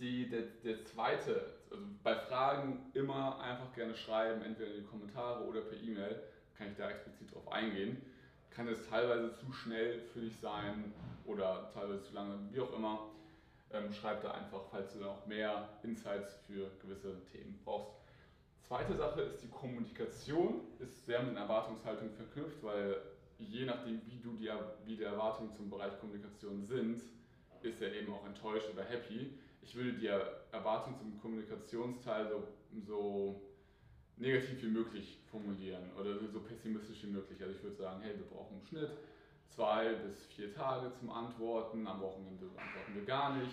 Die, 0.00 0.28
der, 0.28 0.42
der 0.64 0.84
zweite, 0.84 1.54
also 1.70 1.84
bei 2.02 2.16
Fragen 2.16 2.90
immer 2.94 3.40
einfach 3.40 3.72
gerne 3.74 3.94
schreiben, 3.94 4.42
entweder 4.42 4.74
in 4.74 4.82
die 4.82 4.86
Kommentare 4.86 5.44
oder 5.44 5.60
per 5.60 5.80
E-Mail, 5.80 6.20
kann 6.58 6.68
ich 6.68 6.76
da 6.76 6.90
explizit 6.90 7.32
drauf 7.32 7.50
eingehen. 7.50 8.02
Kann 8.54 8.68
es 8.68 8.88
teilweise 8.88 9.34
zu 9.34 9.52
schnell 9.52 10.00
für 10.12 10.20
dich 10.20 10.36
sein 10.40 10.92
oder 11.26 11.70
teilweise 11.74 12.02
zu 12.04 12.14
lange, 12.14 12.38
wie 12.50 12.60
auch 12.60 12.72
immer. 12.72 13.10
Ähm, 13.72 13.92
schreib 13.92 14.22
da 14.22 14.30
einfach, 14.30 14.60
falls 14.70 14.92
du 14.92 15.00
noch 15.00 15.26
mehr 15.26 15.68
Insights 15.82 16.36
für 16.46 16.70
gewisse 16.80 17.16
Themen 17.32 17.58
brauchst. 17.64 17.90
Zweite 18.68 18.94
Sache 18.96 19.22
ist 19.22 19.42
die 19.42 19.48
Kommunikation, 19.48 20.60
ist 20.78 21.04
sehr 21.04 21.20
mit 21.20 21.32
den 21.32 21.36
Erwartungshaltungen 21.38 22.14
verknüpft, 22.14 22.62
weil 22.62 22.96
je 23.38 23.64
nachdem, 23.64 24.00
wie, 24.06 24.20
du 24.20 24.34
die, 24.34 24.50
wie 24.84 24.96
die 24.96 25.02
Erwartungen 25.02 25.52
zum 25.52 25.68
Bereich 25.68 25.98
Kommunikation 25.98 26.62
sind, 26.64 27.02
ist 27.62 27.82
er 27.82 27.92
eben 27.92 28.12
auch 28.12 28.24
enttäuscht 28.24 28.68
oder 28.72 28.84
happy. 28.84 29.38
Ich 29.62 29.74
würde 29.74 29.94
die 29.94 30.06
Erwartungen 30.06 30.96
zum 30.96 31.20
Kommunikationsteil 31.20 32.28
so, 32.28 32.48
so 32.86 33.42
negativ 34.16 34.62
wie 34.62 34.68
möglich 34.68 35.18
formulieren 35.30 35.90
oder 35.98 36.18
so 36.32 36.40
pessimistisch 36.40 37.02
wie 37.02 37.08
möglich. 37.10 37.42
Also 37.42 37.54
ich 37.54 37.62
würde 37.62 37.76
sagen, 37.76 38.00
hey, 38.02 38.14
wir 38.16 38.26
brauchen 38.26 38.60
im 38.60 38.66
Schnitt 38.66 38.90
zwei 39.48 39.94
bis 39.94 40.26
vier 40.26 40.54
Tage 40.54 40.92
zum 40.98 41.10
Antworten, 41.10 41.86
am 41.86 42.00
Wochenende 42.00 42.46
antworten 42.46 42.94
wir 42.94 43.04
gar 43.04 43.36
nicht. 43.36 43.52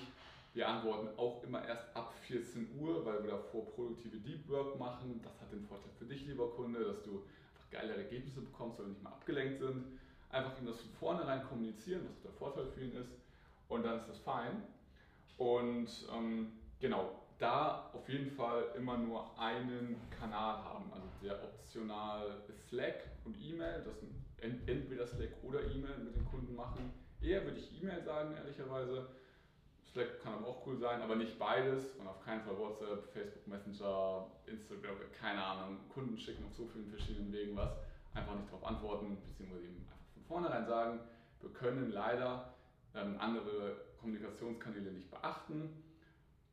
Wir 0.54 0.68
antworten 0.68 1.08
auch 1.18 1.44
immer 1.44 1.66
erst 1.66 1.96
ab 1.96 2.14
14 2.28 2.78
Uhr, 2.80 3.06
weil 3.06 3.24
wir 3.24 3.32
davor 3.32 3.66
produktive 3.72 4.18
Deep 4.18 4.50
Work 4.50 4.78
machen. 4.78 5.22
Das 5.24 5.40
hat 5.40 5.52
den 5.52 5.66
Vorteil 5.66 5.92
für 5.98 6.06
dich, 6.06 6.26
lieber 6.28 6.50
Kunde, 6.50 6.84
dass 6.84 7.02
du 7.04 7.12
einfach 7.12 7.72
geile 7.72 7.96
Ergebnisse 7.96 8.42
bekommst, 8.42 8.78
weil 8.78 8.88
wir 8.88 8.92
nicht 8.92 9.04
mehr 9.04 9.14
abgelenkt 9.14 9.60
sind. 9.60 9.86
Einfach 10.30 10.60
ihm 10.60 10.66
das 10.66 10.80
von 10.82 10.92
vornherein 11.00 11.44
kommunizieren, 11.48 12.02
was 12.10 12.22
der 12.22 12.32
Vorteil 12.32 12.68
für 12.68 12.82
ihn 12.82 12.96
ist. 12.96 13.12
Und 13.70 13.84
dann 13.86 14.00
ist 14.00 14.10
das 14.10 14.18
fein. 14.20 14.64
Und 15.38 15.88
ähm, 16.14 16.52
genau, 16.82 17.22
da 17.42 17.90
auf 17.94 18.08
jeden 18.08 18.32
Fall 18.32 18.66
immer 18.78 18.98
nur 18.98 19.38
einen 19.40 19.98
Kanal 20.10 20.64
haben. 20.64 20.92
Also 20.94 21.08
der 21.24 21.44
optional 21.44 22.42
Slack 22.70 23.08
und 23.26 23.36
E-Mail, 23.42 23.84
das 23.84 23.98
entweder 24.42 25.06
Slack 25.08 25.32
oder 25.44 25.62
E-Mail 25.64 25.98
mit 26.00 26.16
den 26.16 26.26
Kunden 26.26 26.56
machen. 26.56 26.94
Eher 27.22 27.44
würde 27.44 27.58
ich 27.60 27.82
E-Mail 27.82 28.02
sagen, 28.04 28.34
ehrlicherweise 28.36 29.08
Slack 29.92 30.22
kann 30.24 30.36
aber 30.36 30.48
auch 30.48 30.66
cool 30.66 30.78
sein, 30.78 31.02
aber 31.02 31.16
nicht 31.16 31.38
beides 31.38 31.96
und 31.96 32.08
auf 32.08 32.24
keinen 32.24 32.42
Fall 32.42 32.58
WhatsApp, 32.58 33.12
Facebook 33.12 33.48
Messenger, 33.48 34.28
Instagram, 34.46 34.96
keine 35.20 35.44
Ahnung. 35.44 35.78
Kunden 35.94 36.18
schicken 36.18 36.46
auf 36.46 36.54
so 36.54 36.66
vielen 36.66 36.90
verschiedenen 36.90 37.32
Wegen 37.34 37.56
was. 37.56 37.72
Einfach 38.14 38.36
nicht 38.36 38.48
darauf 38.48 38.66
antworten, 38.66 39.18
beziehungsweise 39.28 39.66
eben 39.66 39.78
einfach 39.78 40.14
von 40.14 40.24
vornherein 40.24 40.66
sagen, 40.66 41.00
wir 41.42 41.50
können 41.52 41.92
leider 41.92 42.54
ähm, 42.96 43.16
andere 43.20 43.82
Kommunikationskanäle 44.00 44.92
nicht 44.92 45.10
beachten. 45.12 45.84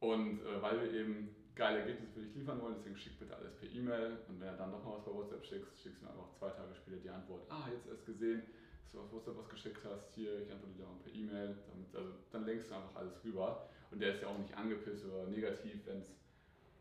Und 0.00 0.40
äh, 0.40 0.62
weil 0.62 0.80
wir 0.80 0.92
eben 0.92 1.34
geile 1.54 1.80
Ergebnisse 1.80 2.12
für 2.12 2.20
dich 2.20 2.34
liefern 2.36 2.60
wollen, 2.62 2.74
deswegen 2.78 2.96
schick 2.96 3.18
bitte 3.18 3.36
alles 3.36 3.52
per 3.56 3.68
E-Mail. 3.68 4.18
Und 4.28 4.40
wenn 4.40 4.48
du 4.48 4.56
dann 4.56 4.70
doch 4.70 4.84
mal 4.84 4.94
was 4.94 5.04
bei 5.04 5.12
WhatsApp 5.12 5.44
schickst, 5.44 5.82
schickst 5.82 6.00
du 6.00 6.06
mir 6.06 6.12
einfach 6.12 6.30
zwei 6.38 6.50
Tage 6.50 6.74
später 6.74 6.98
die 6.98 7.10
Antwort. 7.10 7.42
Ah, 7.50 7.66
jetzt 7.72 7.88
erst 7.88 8.06
gesehen, 8.06 8.42
dass 8.82 8.92
du 8.92 9.00
auf 9.00 9.12
WhatsApp 9.12 9.36
was 9.36 9.48
geschickt 9.48 9.84
hast, 9.84 10.14
hier, 10.14 10.42
ich 10.42 10.52
antworte 10.52 10.76
dir 10.76 10.86
auch 10.86 11.02
per 11.02 11.12
E-Mail, 11.12 11.56
also 11.92 12.10
dann 12.30 12.46
lenkst 12.46 12.70
du 12.70 12.74
einfach 12.76 12.94
alles 12.94 13.24
rüber. 13.24 13.68
Und 13.90 14.00
der 14.00 14.14
ist 14.14 14.22
ja 14.22 14.28
auch 14.28 14.38
nicht 14.38 14.56
angepisst 14.56 15.04
oder 15.06 15.26
negativ, 15.26 15.80
wenn's, 15.86 16.14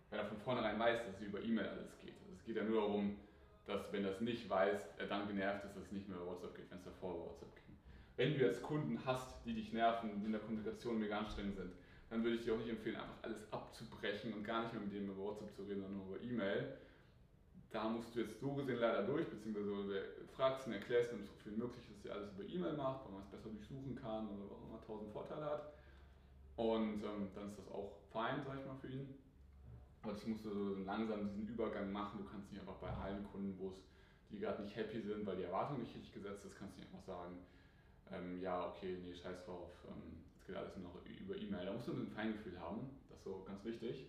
wenn 0.09 0.19
er 0.19 0.25
von 0.25 0.37
vornherein 0.37 0.77
weiß, 0.77 1.05
dass 1.05 1.15
es 1.15 1.21
über 1.21 1.41
E-Mail 1.41 1.67
alles 1.67 1.97
geht. 1.99 2.13
Also 2.21 2.33
es 2.33 2.43
geht 2.43 2.55
ja 2.55 2.63
nur 2.63 2.81
darum, 2.81 3.17
dass 3.65 3.91
wenn 3.91 4.05
er 4.05 4.11
es 4.11 4.21
nicht 4.21 4.49
weiß, 4.49 4.95
er 4.97 5.07
dann 5.07 5.27
genervt 5.27 5.65
ist, 5.65 5.75
dass 5.75 5.85
es 5.85 5.91
nicht 5.91 6.07
mehr 6.07 6.17
über 6.17 6.27
WhatsApp 6.27 6.55
geht, 6.55 6.69
wenn 6.69 6.77
es 6.77 6.85
davor 6.85 7.15
über 7.15 7.25
WhatsApp 7.25 7.55
ging. 7.55 7.77
Wenn 8.15 8.37
du 8.37 8.45
jetzt 8.45 8.61
Kunden 8.61 8.99
hast, 9.05 9.45
die 9.45 9.53
dich 9.53 9.73
nerven, 9.73 10.19
die 10.19 10.25
in 10.25 10.31
der 10.31 10.41
Kommunikation 10.41 10.99
mega 10.99 11.17
anstrengend 11.17 11.55
sind, 11.55 11.73
dann 12.09 12.23
würde 12.23 12.37
ich 12.37 12.43
dir 12.43 12.53
auch 12.53 12.59
nicht 12.59 12.69
empfehlen, 12.69 12.95
einfach 12.95 13.23
alles 13.23 13.51
abzubrechen 13.51 14.33
und 14.33 14.43
gar 14.43 14.63
nicht 14.63 14.73
mehr 14.73 14.83
mit 14.83 14.93
denen 14.93 15.09
über 15.09 15.17
WhatsApp 15.17 15.53
zu 15.55 15.63
reden, 15.63 15.81
sondern 15.81 15.97
nur 15.97 16.15
über 16.15 16.23
E-Mail 16.23 16.77
da 17.71 17.89
musst 17.89 18.15
du 18.15 18.21
jetzt 18.21 18.39
so 18.39 18.53
gesehen 18.53 18.79
leider 18.79 19.03
durch, 19.03 19.27
beziehungsweise 19.27 20.03
fragst 20.35 20.67
und 20.67 20.73
erklärst 20.73 21.13
ihm 21.13 21.23
so 21.23 21.33
viel 21.43 21.51
möglich, 21.53 21.85
dass 21.87 22.05
ihr 22.05 22.13
alles 22.13 22.31
über 22.31 22.47
E-Mail 22.47 22.73
macht, 22.73 23.05
weil 23.05 23.13
man 23.13 23.21
es 23.21 23.29
besser 23.29 23.49
durchsuchen 23.49 23.95
kann 23.95 24.27
oder 24.29 24.55
auch 24.55 24.69
immer 24.69 24.81
tausend 24.85 25.11
Vorteile 25.11 25.45
hat. 25.45 25.73
Und 26.55 27.03
ähm, 27.03 27.29
dann 27.35 27.49
ist 27.49 27.59
das 27.59 27.67
auch 27.69 27.91
fein, 28.11 28.41
sag 28.45 28.59
ich 28.59 28.65
mal, 28.65 28.77
für 28.81 28.87
ihn. 28.87 29.13
Aber 30.01 30.13
das 30.13 30.25
musst 30.25 30.45
du 30.45 30.49
so 30.49 30.75
langsam 30.83 31.27
diesen 31.27 31.47
Übergang 31.47 31.91
machen. 31.91 32.19
Du 32.19 32.29
kannst 32.29 32.51
nicht 32.51 32.61
einfach 32.61 32.77
bei 32.77 32.89
allen 32.89 33.23
Kunden, 33.25 33.57
wo 33.59 33.69
es 33.69 33.83
die 34.31 34.39
gerade 34.39 34.63
nicht 34.63 34.75
happy 34.75 35.01
sind, 35.01 35.25
weil 35.25 35.37
die 35.37 35.43
Erwartung 35.43 35.79
nicht 35.79 35.95
richtig 35.95 36.13
gesetzt 36.13 36.45
ist, 36.45 36.57
kannst 36.57 36.75
du 36.75 36.81
nicht 36.81 36.93
einfach 36.93 37.05
sagen, 37.05 37.37
ähm, 38.11 38.41
ja, 38.41 38.67
okay, 38.67 38.97
nee, 39.05 39.13
scheiß 39.13 39.45
drauf, 39.45 39.71
ähm, 39.87 40.23
geht 40.47 40.55
alles 40.55 40.75
nur 40.77 40.89
noch 40.89 41.05
über 41.05 41.35
E-Mail. 41.35 41.65
Da 41.65 41.73
musst 41.73 41.87
du 41.87 41.93
ein 41.93 42.07
Feingefühl 42.07 42.59
haben, 42.59 42.89
das 43.09 43.17
ist 43.17 43.23
so 43.25 43.43
ganz 43.45 43.63
wichtig. 43.65 44.07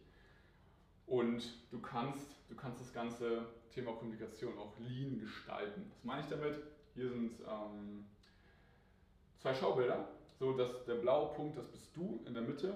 Und 1.06 1.42
du 1.70 1.80
kannst, 1.80 2.26
du 2.48 2.54
kannst 2.54 2.80
das 2.80 2.92
ganze 2.92 3.46
Thema 3.70 3.92
Kommunikation 3.92 4.56
auch 4.58 4.78
lean 4.78 5.18
gestalten. 5.18 5.90
Was 5.90 6.04
meine 6.04 6.22
ich 6.22 6.28
damit? 6.28 6.60
Hier 6.94 7.08
sind 7.08 7.40
ähm, 7.40 8.06
zwei 9.38 9.54
Schaubilder. 9.54 10.08
So, 10.38 10.56
dass 10.56 10.84
der 10.84 10.94
blaue 10.96 11.34
Punkt, 11.34 11.56
das 11.58 11.66
bist 11.66 11.96
du 11.96 12.20
in 12.26 12.34
der 12.34 12.42
Mitte, 12.42 12.72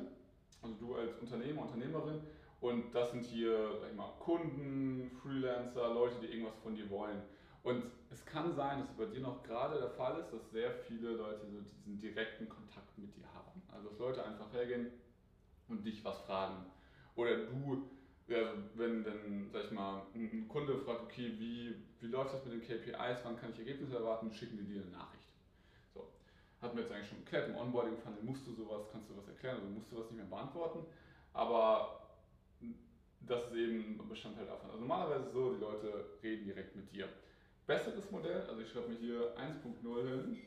also 0.62 0.74
du 0.76 0.96
als 0.96 1.16
Unternehmer, 1.18 1.62
Unternehmerin. 1.62 2.20
Und 2.60 2.94
das 2.94 3.10
sind 3.10 3.24
hier, 3.24 3.76
sag 3.80 3.90
ich 3.90 3.96
mal, 3.96 4.12
Kunden, 4.18 5.10
Freelancer, 5.22 5.92
Leute, 5.92 6.16
die 6.20 6.26
irgendwas 6.26 6.56
von 6.62 6.74
dir 6.74 6.88
wollen. 6.90 7.22
Und 7.62 7.84
es 8.10 8.24
kann 8.26 8.54
sein, 8.54 8.80
dass 8.80 8.90
bei 8.96 9.06
dir 9.06 9.20
noch 9.20 9.42
gerade 9.42 9.78
der 9.78 9.90
Fall 9.90 10.18
ist, 10.20 10.32
dass 10.32 10.50
sehr 10.50 10.72
viele 10.72 11.10
Leute 11.10 11.46
so 11.46 11.60
diesen 11.60 11.98
direkten 11.98 12.48
Kontakt 12.48 12.98
mit 12.98 13.14
dir 13.16 13.32
haben. 13.32 13.62
Also 13.72 13.88
dass 13.88 13.98
Leute 13.98 14.24
einfach 14.24 14.52
hergehen 14.52 14.90
und 15.68 15.84
dich 15.84 16.04
was 16.04 16.18
fragen. 16.22 16.66
Oder 17.14 17.46
du 17.46 17.88
wenn 18.74 19.04
dann, 19.04 19.50
sag 19.52 19.64
ich 19.64 19.70
mal, 19.72 20.02
ein 20.14 20.48
Kunde 20.48 20.78
fragt, 20.78 21.02
okay, 21.02 21.34
wie, 21.38 21.74
wie 22.00 22.06
läuft 22.06 22.34
das 22.34 22.44
mit 22.44 22.54
den 22.54 22.62
KPIs, 22.62 23.18
wann 23.24 23.36
kann 23.36 23.50
ich 23.52 23.58
Ergebnisse 23.58 23.96
erwarten, 23.96 24.32
schicken 24.32 24.58
die 24.58 24.64
dir 24.64 24.82
eine 24.82 24.90
Nachricht. 24.90 25.28
So, 25.92 26.08
hatten 26.60 26.76
wir 26.76 26.84
jetzt 26.84 26.92
eigentlich 26.92 27.08
schon 27.08 27.24
geklärt, 27.24 27.48
im 27.48 27.56
Onboarding-Funnel 27.56 28.22
musst 28.22 28.46
du 28.46 28.54
sowas, 28.54 28.86
kannst 28.90 29.10
du 29.10 29.16
was 29.16 29.28
erklären, 29.28 29.56
also 29.56 29.68
musst 29.68 29.90
du 29.90 29.98
was 29.98 30.10
nicht 30.10 30.16
mehr 30.16 30.26
beantworten, 30.26 30.86
aber 31.32 32.00
das 33.20 33.44
ist 33.46 33.54
eben 33.54 34.00
ein 34.00 34.08
Bestandteil 34.08 34.46
davon. 34.46 34.70
Also 34.70 34.80
normalerweise 34.80 35.30
so, 35.30 35.54
die 35.54 35.60
Leute 35.60 36.04
reden 36.22 36.44
direkt 36.44 36.74
mit 36.74 36.90
dir. 36.92 37.08
Besseres 37.66 38.10
Modell, 38.10 38.42
also 38.48 38.60
ich 38.60 38.70
schreibe 38.70 38.88
mir 38.88 38.96
hier 38.96 39.36
1.0 39.36 40.08
hin 40.08 40.38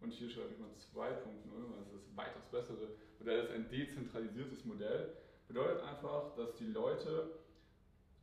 und 0.00 0.12
hier 0.12 0.30
schreibe 0.30 0.52
ich 0.52 0.58
mal 0.58 0.68
2.0, 0.94 1.14
weil 1.54 1.84
das 1.84 1.92
ist 1.92 2.16
weitaus 2.16 2.44
bessere 2.50 2.88
Modell, 3.18 3.42
das 3.42 3.50
ist 3.50 3.54
ein 3.54 3.68
dezentralisiertes 3.68 4.64
Modell. 4.64 5.14
Bedeutet 5.46 5.82
einfach, 5.82 6.34
dass 6.36 6.54
die 6.54 6.66
Leute 6.66 7.30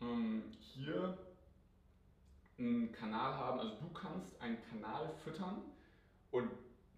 ähm, 0.02 0.44
hier 0.60 1.18
einen 2.58 2.92
Kanal 2.92 3.34
haben, 3.34 3.60
also 3.60 3.76
du 3.76 3.90
kannst 3.94 4.40
einen 4.42 4.58
Kanal 4.70 5.10
füttern 5.24 5.62
und 6.32 6.50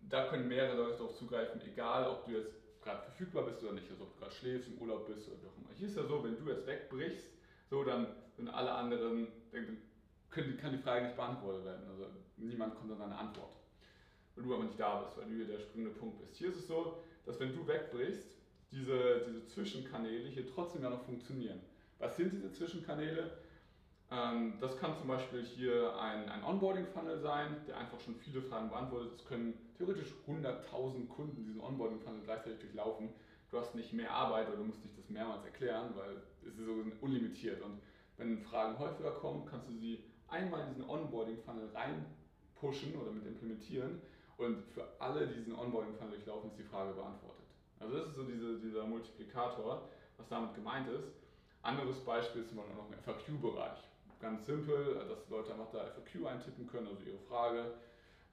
da 0.09 0.29
können 0.29 0.47
mehrere 0.47 0.77
Leute 0.77 0.97
darauf 0.97 1.17
zugreifen, 1.17 1.61
egal 1.61 2.07
ob 2.07 2.25
du 2.25 2.31
jetzt 2.31 2.53
gerade 2.81 3.01
verfügbar 3.03 3.43
bist 3.43 3.63
oder 3.63 3.73
nicht, 3.73 3.89
also 3.89 4.03
ob 4.03 4.13
du 4.13 4.19
gerade 4.19 4.33
schläfst, 4.33 4.69
im 4.69 4.77
Urlaub 4.77 5.07
bist 5.07 5.27
oder 5.27 5.41
wie 5.41 5.47
auch 5.47 5.57
immer. 5.57 5.75
Hier 5.75 5.87
ist 5.87 5.97
ja 5.97 6.05
so, 6.05 6.23
wenn 6.23 6.37
du 6.37 6.49
jetzt 6.49 6.65
wegbrichst, 6.65 7.27
so 7.69 7.83
dann 7.83 8.07
sind 8.35 8.49
alle 8.49 8.71
anderen, 8.71 9.27
dann 9.51 9.77
können, 10.37 10.57
kann 10.57 10.71
die 10.71 10.77
Frage 10.77 11.05
nicht 11.05 11.15
beantwortet 11.15 11.65
werden. 11.65 11.83
Also 11.89 12.05
niemand 12.37 12.75
kommt 12.75 12.91
an 12.91 12.99
deine 12.99 13.17
Antwort. 13.17 13.55
Wenn 14.35 14.47
du 14.47 14.53
aber 14.53 14.65
nicht 14.65 14.79
da 14.79 15.01
bist, 15.01 15.17
weil 15.17 15.25
du 15.25 15.35
hier 15.35 15.47
der 15.47 15.59
springende 15.59 15.95
Punkt 15.97 16.19
bist. 16.19 16.35
Hier 16.35 16.49
ist 16.49 16.57
es 16.57 16.67
so, 16.67 16.99
dass 17.25 17.39
wenn 17.39 17.53
du 17.53 17.67
wegbrichst, 17.67 18.37
diese, 18.71 19.25
diese 19.27 19.45
Zwischenkanäle 19.47 20.29
hier 20.29 20.47
trotzdem 20.47 20.83
ja 20.83 20.89
noch 20.89 21.03
funktionieren. 21.03 21.59
Was 21.99 22.17
sind 22.17 22.33
diese 22.33 22.51
Zwischenkanäle? 22.51 23.31
Ähm, 24.11 24.53
das 24.61 24.77
kann 24.77 24.95
zum 24.95 25.07
Beispiel 25.07 25.43
hier 25.43 25.97
ein, 25.99 26.29
ein 26.29 26.43
Onboarding-Funnel 26.43 27.19
sein, 27.19 27.55
der 27.67 27.77
einfach 27.77 27.99
schon 27.99 28.15
viele 28.15 28.41
Fragen 28.41 28.69
beantwortet. 28.69 29.13
Es 29.15 29.25
können 29.25 29.53
theoretisch 29.77 30.13
100.000 30.27 31.07
Kunden 31.07 31.43
diesen 31.43 31.61
Onboarding-Funnel 31.61 32.21
gleichzeitig 32.23 32.59
durchlaufen. 32.59 33.09
Du 33.49 33.57
hast 33.57 33.73
nicht 33.75 33.93
mehr 33.93 34.11
Arbeit 34.11 34.49
oder 34.49 34.57
du 34.57 34.65
musst 34.65 34.83
nicht 34.83 34.97
das 34.97 35.09
mehrmals 35.09 35.43
erklären, 35.45 35.93
weil 35.95 36.17
es 36.41 36.47
ist 36.47 36.65
so 36.65 36.83
unlimitiert. 37.01 37.61
Und 37.61 37.79
wenn 38.17 38.39
Fragen 38.39 38.77
häufiger 38.77 39.11
kommen, 39.11 39.45
kannst 39.45 39.69
du 39.69 39.73
sie 39.73 40.03
einmal 40.29 40.61
in 40.61 40.69
diesen 40.69 40.89
Onboarding-Funnel 40.89 41.69
reinpushen 41.73 42.95
oder 42.99 43.11
mit 43.11 43.25
implementieren 43.25 44.01
und 44.37 44.63
für 44.73 44.87
alle, 44.99 45.27
die 45.27 45.35
diesen 45.35 45.55
Onboarding-Funnel 45.55 46.15
durchlaufen, 46.15 46.49
ist 46.49 46.59
die 46.59 46.63
Frage 46.63 46.93
beantwortet. 46.93 47.45
Also 47.79 47.97
das 47.97 48.07
ist 48.07 48.15
so 48.15 48.23
diese, 48.23 48.59
dieser 48.59 48.85
Multiplikator, 48.85 49.87
was 50.17 50.27
damit 50.29 50.55
gemeint 50.55 50.87
ist. 50.89 51.13
Anderes 51.61 51.99
Beispiel 51.99 52.41
ist 52.41 52.51
immer 52.51 52.63
noch 52.75 52.89
im 52.89 52.97
FAQ-Bereich. 53.03 53.79
Ganz 54.19 54.45
simpel, 54.45 55.05
dass 55.07 55.29
Leute 55.29 55.51
einfach 55.51 55.71
da 55.71 55.85
FAQ 55.85 56.25
eintippen 56.25 56.67
können, 56.67 56.87
also 56.87 57.03
ihre 57.03 57.19
Frage, 57.29 57.73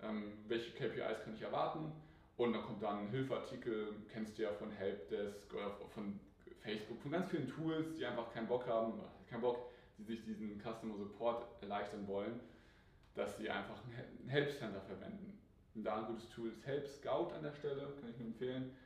ähm, 0.03 0.33
welche 0.49 0.71
KPIs 0.73 1.25
kann 1.25 1.35
ich 1.35 1.43
erwarten. 1.43 1.93
Und 2.37 2.53
dann 2.53 2.63
kommt 2.63 2.83
dann 2.83 3.01
ein 3.01 3.09
Hilfeartikel, 3.11 3.95
kennst 4.13 4.39
du 4.39 4.43
ja 4.43 4.53
von 4.53 4.71
Helpdesk 4.71 5.53
oder 5.53 5.71
von 5.95 6.19
Facebook, 6.61 7.01
von 7.01 7.13
ganz 7.13 7.31
vielen 7.31 7.49
Tools, 7.49 7.95
die 7.97 8.05
einfach 8.05 8.33
keinen 8.33 8.49
Bock 8.49 8.67
haben, 8.67 8.95
keinen 9.31 9.43
Bock, 9.43 9.71
die 9.99 10.05
sich 10.05 10.25
diesen 10.25 10.61
Customer 10.61 10.97
Support 10.97 11.63
erleichtern 11.63 12.07
wollen. 12.07 12.41
dass 13.15 13.39
sie 13.39 13.49
einfach 13.49 13.77
ein 14.23 14.29
Help 14.29 14.51
Center 14.51 14.81
verwenden. 14.81 15.39
Und 15.75 15.85
da 15.85 15.99
ein 15.99 16.07
gutes 16.07 16.29
Tool 16.31 16.51
ist 16.51 16.67
Help 16.67 16.87
Scout 16.87 17.33
an 17.35 17.43
der 17.43 17.53
Stelle, 17.53 17.89
kann 18.01 18.11
ich 18.11 18.19
nur 18.19 18.29
empfehlen. 18.29 18.77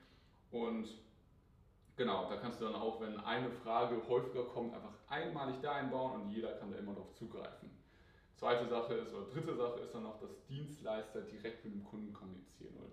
Und 0.51 0.87
genau, 1.97 2.29
da 2.29 2.37
kannst 2.37 2.61
du 2.61 2.67
dann 2.67 2.75
auch, 2.75 3.01
wenn 3.01 3.19
eine 3.21 3.51
Frage 3.51 4.01
häufiger 4.09 4.45
kommt, 4.45 4.75
einfach 4.75 4.93
einmalig 5.09 5.57
da 5.63 5.73
einbauen 5.73 6.23
und 6.23 6.31
jeder 6.31 6.53
kann 6.53 6.71
da 6.71 6.79
immer 6.79 6.93
darauf 6.93 7.15
zugreifen. 7.15 7.71
Zweite 8.37 8.69
Sache 8.69 8.95
ist, 8.95 9.13
oder 9.13 9.27
dritte 9.27 9.57
Sache 9.57 9.81
ist 9.81 9.95
dann 9.95 10.05
noch, 10.05 10.21
dass 10.21 10.45
Dienstleister 10.47 11.23
direkt 11.23 11.65
mit 11.65 11.75
dem 11.75 11.85
Kunden 11.85 12.13
kommunizieren. 12.13 12.75
Oder 12.77 12.87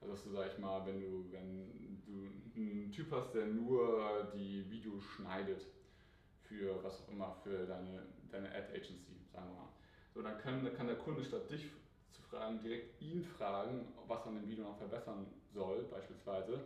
also 0.00 0.12
dass 0.12 0.24
du, 0.24 0.30
sag 0.30 0.52
ich 0.52 0.58
mal, 0.58 0.86
wenn 0.86 1.00
du, 1.00 1.32
wenn 1.32 2.02
du 2.04 2.28
einen 2.56 2.92
Typ 2.92 3.10
hast, 3.10 3.32
der 3.34 3.46
nur 3.46 4.30
die 4.34 4.70
Videos 4.70 5.02
schneidet, 5.02 5.66
für 6.58 6.82
was 6.82 7.00
auch 7.02 7.08
immer, 7.08 7.36
für 7.42 7.66
deine, 7.66 8.02
deine 8.30 8.48
Ad 8.48 8.68
Agency, 8.72 9.16
sagen 9.32 9.48
wir 9.48 9.54
mal. 9.54 9.68
So, 10.14 10.22
dann 10.22 10.38
kann, 10.38 10.74
kann 10.76 10.86
der 10.86 10.96
Kunde 10.96 11.24
statt 11.24 11.50
dich 11.50 11.70
zu 12.12 12.22
fragen, 12.22 12.60
direkt 12.60 13.00
ihn 13.02 13.24
fragen, 13.24 13.86
was 14.06 14.26
an 14.26 14.36
dem 14.36 14.48
Video 14.48 14.64
noch 14.64 14.78
verbessern 14.78 15.26
soll, 15.52 15.82
beispielsweise. 15.90 16.60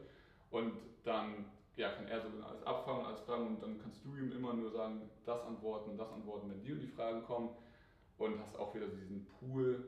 Und 0.50 0.75
dann 1.04 1.47
ja, 1.76 1.90
kann 1.92 2.07
er 2.09 2.21
so 2.21 2.28
alles 2.45 2.62
abfangen, 2.64 3.07
alles 3.07 3.21
fragen 3.21 3.47
und 3.47 3.62
dann 3.62 3.80
kannst 3.80 4.04
du 4.04 4.16
ihm 4.16 4.33
immer 4.33 4.52
nur 4.52 4.71
sagen, 4.71 5.09
das 5.25 5.40
antworten, 5.42 5.97
das 5.97 6.11
antworten, 6.11 6.50
wenn 6.50 6.73
und 6.73 6.80
die 6.80 6.88
Fragen 6.88 7.23
kommen 7.23 7.50
und 8.18 8.38
hast 8.40 8.57
auch 8.57 8.75
wieder 8.75 8.88
diesen 8.88 9.26
Pool, 9.26 9.85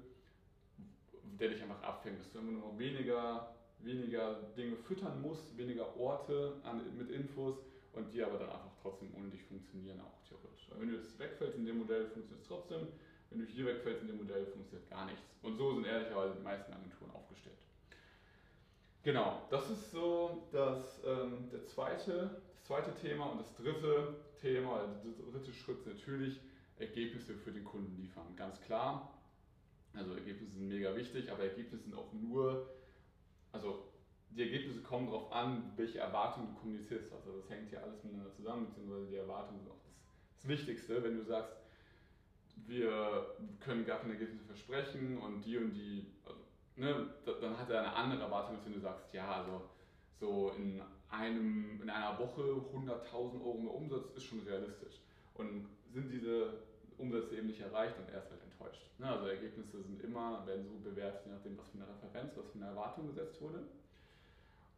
der 1.39 1.49
dich 1.49 1.63
einfach 1.63 1.83
abfängt, 1.83 2.21
dass 2.21 2.31
du 2.31 2.39
immer 2.39 2.53
nur 2.53 2.79
weniger, 2.79 3.55
weniger 3.81 4.35
Dinge 4.57 4.77
füttern 4.77 5.21
musst, 5.21 5.57
weniger 5.57 5.97
Orte 5.99 6.61
an, 6.63 6.81
mit 6.97 7.11
Infos 7.11 7.57
und 7.93 8.13
die 8.13 8.23
aber 8.23 8.39
dann 8.39 8.51
einfach 8.51 8.77
trotzdem 8.83 9.13
ohne 9.17 9.29
dich 9.31 9.43
funktionieren, 9.45 10.01
auch 10.01 10.23
theoretisch. 10.29 10.69
Weil 10.71 10.81
wenn 10.81 10.91
du 10.91 10.97
jetzt 10.97 11.19
wegfällst 11.19 11.57
in 11.57 11.67
dem 11.67 11.79
Modell, 11.79 12.07
funktioniert 12.07 12.43
es 12.43 12.49
trotzdem. 12.49 12.87
Wenn 13.31 13.41
du 13.41 13.45
hier 13.47 13.67
wegfällst 13.67 14.03
in 14.03 14.09
dem 14.09 14.19
Modell, 14.19 14.47
funktioniert 14.47 14.91
gar 14.91 15.07
nichts. 15.07 15.23
Und 15.43 15.57
so 15.57 15.75
sind 15.75 15.87
ehrlicherweise 15.87 16.35
die 16.35 16.43
meisten 16.43 16.73
Agenturen 16.73 17.11
aufgestellt. 17.13 17.57
Genau, 19.03 19.43
das 19.51 19.71
ist 19.71 19.93
so 19.93 20.47
das, 20.53 21.01
ähm, 21.07 21.49
der 21.51 21.65
zweite, 21.67 22.43
das 22.53 22.65
zweite 22.65 22.95
Thema 23.01 23.27
und 23.27 23.41
das 23.41 23.55
dritte 23.55 24.17
Thema, 24.41 24.81
also 24.81 24.95
der 25.03 25.33
dritte 25.33 25.53
Schritt 25.53 25.79
ist 25.79 25.87
natürlich 25.87 26.41
Ergebnisse 26.79 27.35
für 27.35 27.51
den 27.51 27.65
Kunden 27.65 27.97
liefern. 27.97 28.27
Ganz 28.37 28.61
klar, 28.61 29.19
also 29.95 30.15
Ergebnisse 30.15 30.53
sind 30.53 30.69
mega 30.69 30.95
wichtig, 30.95 31.31
aber 31.31 31.45
Ergebnisse 31.45 31.85
sind 31.85 31.95
auch 31.95 32.13
nur, 32.13 32.69
also 33.53 33.90
die 34.31 34.43
Ergebnisse 34.43 34.81
kommen 34.81 35.07
darauf 35.07 35.33
an, 35.33 35.73
welche 35.77 35.99
Erwartungen 35.99 36.55
du 36.55 36.61
kommunizierst. 36.61 37.13
Also 37.13 37.39
das 37.41 37.51
hängt 37.51 37.69
hier 37.69 37.83
alles 37.83 38.03
miteinander 38.05 38.33
zusammen, 38.33 38.67
beziehungsweise 38.67 39.07
die 39.07 39.17
Erwartungen 39.17 39.61
sind 39.61 39.71
auch 39.71 39.83
das, 39.85 39.95
das 40.37 40.49
Wichtigste. 40.49 41.03
Wenn 41.03 41.17
du 41.17 41.25
sagst, 41.25 41.57
wir 42.67 43.37
können 43.59 43.85
gar 43.85 44.01
keine 44.01 44.15
Ergebnisse 44.15 44.45
versprechen 44.45 45.19
und 45.19 45.43
die 45.45 45.57
und 45.57 45.73
die, 45.73 46.07
also, 46.25 46.41
ne, 46.77 47.07
dann 47.41 47.59
hat 47.59 47.71
er 47.71 47.81
eine 47.81 47.93
andere 47.95 48.23
Erwartung, 48.23 48.57
als 48.57 48.65
wenn 48.67 48.75
du 48.75 48.81
sagst, 48.81 49.13
ja, 49.13 49.43
also 49.43 49.63
so 50.19 50.53
in, 50.57 50.81
einem, 51.11 51.81
in 51.83 51.91
einer 51.91 52.19
Woche 52.19 52.43
100.000 52.43 53.43
Euro 53.43 53.59
mehr 53.59 53.75
Umsatz 53.75 54.11
ist 54.15 54.25
schon 54.25 54.41
realistisch. 54.41 55.01
Und 55.35 55.67
sind 55.93 56.11
diese 56.13 56.61
Umsätze 56.99 57.37
eben 57.37 57.49
nicht 57.49 57.61
erreicht 57.61 57.97
und 57.99 58.09
er 58.13 58.23
ist 58.23 58.31
halt 58.31 58.43
enttäuscht. 58.43 58.83
Ne, 58.99 59.09
also 59.09 59.27
Ergebnisse 59.27 59.83
sind 59.83 60.03
immer, 60.05 60.47
werden 60.47 60.67
so 60.67 60.79
bewertet, 60.79 61.23
je 61.27 61.33
nachdem, 61.33 61.59
was 61.59 61.69
für 61.69 61.79
eine 61.79 61.89
Referenz, 61.89 62.37
was 62.37 62.47
für 62.51 62.59
eine 62.59 62.67
Erwartung 62.67 63.09
gesetzt 63.09 63.41
wurde. 63.41 63.65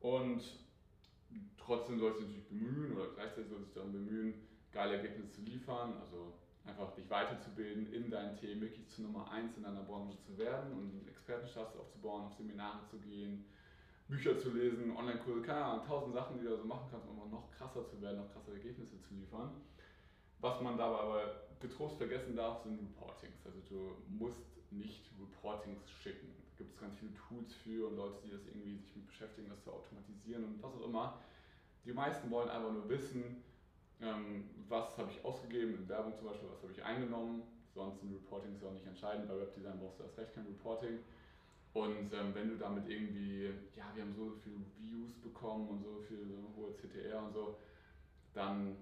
Und 0.02 0.42
trotzdem 1.56 1.98
sollst 1.98 2.20
du 2.20 2.24
dich 2.24 2.44
bemühen 2.48 2.92
oder 2.96 3.06
gleichzeitig 3.14 3.48
sollst 3.48 3.62
du 3.62 3.66
dich 3.66 3.74
darum 3.74 3.92
bemühen, 3.92 4.34
geile 4.72 4.96
Ergebnisse 4.96 5.30
zu 5.30 5.42
liefern, 5.42 5.94
also 6.00 6.34
einfach 6.64 6.92
dich 6.94 7.08
weiterzubilden 7.08 7.92
in 7.92 8.10
deinen 8.10 8.36
Themen, 8.36 8.60
wirklich 8.60 8.88
zur 8.88 9.04
Nummer 9.04 9.30
1 9.30 9.56
in 9.56 9.62
deiner 9.62 9.82
Branche 9.82 10.18
zu 10.18 10.36
werden 10.38 10.72
und 10.72 10.90
einen 10.90 11.08
Expertenstatus 11.08 11.80
aufzubauen, 11.80 12.24
auf 12.24 12.34
Seminare 12.34 12.84
zu 12.90 12.98
gehen, 12.98 13.44
Bücher 14.08 14.36
zu 14.38 14.50
lesen, 14.50 14.96
Online-Kurse, 14.96 15.42
keine 15.42 15.64
Ahnung, 15.64 15.86
tausend 15.86 16.14
Sachen, 16.14 16.38
die 16.38 16.44
du 16.44 16.56
so 16.56 16.64
machen 16.64 16.88
kannst, 16.90 17.06
um 17.08 17.16
immer 17.16 17.26
noch 17.26 17.50
krasser 17.52 17.86
zu 17.86 18.00
werden, 18.02 18.18
noch 18.18 18.32
krassere 18.32 18.56
Ergebnisse 18.56 19.00
zu 19.00 19.14
liefern. 19.14 19.52
Was 20.40 20.60
man 20.60 20.76
dabei 20.76 20.98
aber 20.98 21.42
getrost 21.60 21.96
vergessen 21.96 22.34
darf, 22.34 22.64
sind 22.64 22.80
Reportings. 22.80 23.46
Also 23.46 23.60
du 23.68 23.96
musst 24.08 24.42
nicht 24.72 25.08
Reportings 25.20 25.88
schicken 25.88 26.41
gibt 26.56 26.74
es 26.74 26.80
ganz 26.80 26.96
viele 26.96 27.12
Tools 27.14 27.52
für 27.54 27.88
und 27.88 27.96
Leute, 27.96 28.18
die 28.24 28.30
das 28.30 28.46
irgendwie 28.46 28.76
sich 28.76 28.96
mit 28.96 29.06
beschäftigen, 29.06 29.48
das 29.48 29.62
zu 29.62 29.72
automatisieren 29.72 30.44
und 30.44 30.62
was 30.62 30.74
auch 30.74 30.84
immer. 30.84 31.18
Die 31.84 31.92
meisten 31.92 32.30
wollen 32.30 32.48
einfach 32.48 32.72
nur 32.72 32.88
wissen, 32.88 33.42
ähm, 34.00 34.44
was 34.68 34.96
habe 34.98 35.10
ich 35.10 35.24
ausgegeben, 35.24 35.74
in 35.74 35.88
Werbung 35.88 36.14
zum 36.16 36.26
Beispiel, 36.26 36.48
was 36.50 36.62
habe 36.62 36.72
ich 36.72 36.82
eingenommen. 36.82 37.42
Sonst 37.74 38.00
sind 38.00 38.12
Reportings 38.12 38.60
ja 38.60 38.68
auch 38.68 38.72
nicht 38.72 38.86
entscheidend. 38.86 39.28
Bei 39.28 39.36
Webdesign 39.36 39.78
brauchst 39.78 39.98
du 39.98 40.04
erst 40.04 40.18
recht 40.18 40.34
kein 40.34 40.46
Reporting. 40.46 40.98
Und 41.72 42.12
ähm, 42.12 42.34
wenn 42.34 42.50
du 42.50 42.56
damit 42.58 42.86
irgendwie, 42.86 43.46
ja, 43.74 43.90
wir 43.94 44.02
haben 44.02 44.14
so 44.14 44.32
viele 44.44 44.60
Views 44.78 45.14
bekommen 45.22 45.68
und 45.68 45.82
so 45.82 46.00
viel 46.06 46.26
so 46.26 46.52
hohe 46.54 46.74
CTR 46.74 47.22
und 47.22 47.32
so, 47.32 47.56
dann 48.34 48.76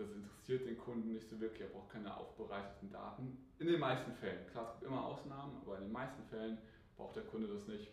das 0.00 0.10
interessiert 0.12 0.66
den 0.66 0.78
Kunden 0.78 1.12
nicht 1.12 1.28
so 1.28 1.38
wirklich. 1.40 1.62
Er 1.62 1.68
braucht 1.68 1.90
keine 1.90 2.16
aufbereiteten 2.16 2.90
Daten. 2.90 3.36
In 3.58 3.66
den 3.66 3.78
meisten 3.78 4.12
Fällen. 4.14 4.46
Klar, 4.50 4.64
es 4.66 4.80
gibt 4.80 4.90
immer 4.90 5.04
Ausnahmen, 5.04 5.58
aber 5.60 5.76
in 5.78 5.84
den 5.84 5.92
meisten 5.92 6.22
Fällen 6.24 6.58
braucht 7.00 7.16
der 7.16 7.24
Kunde 7.24 7.48
das 7.48 7.66
nicht. 7.66 7.88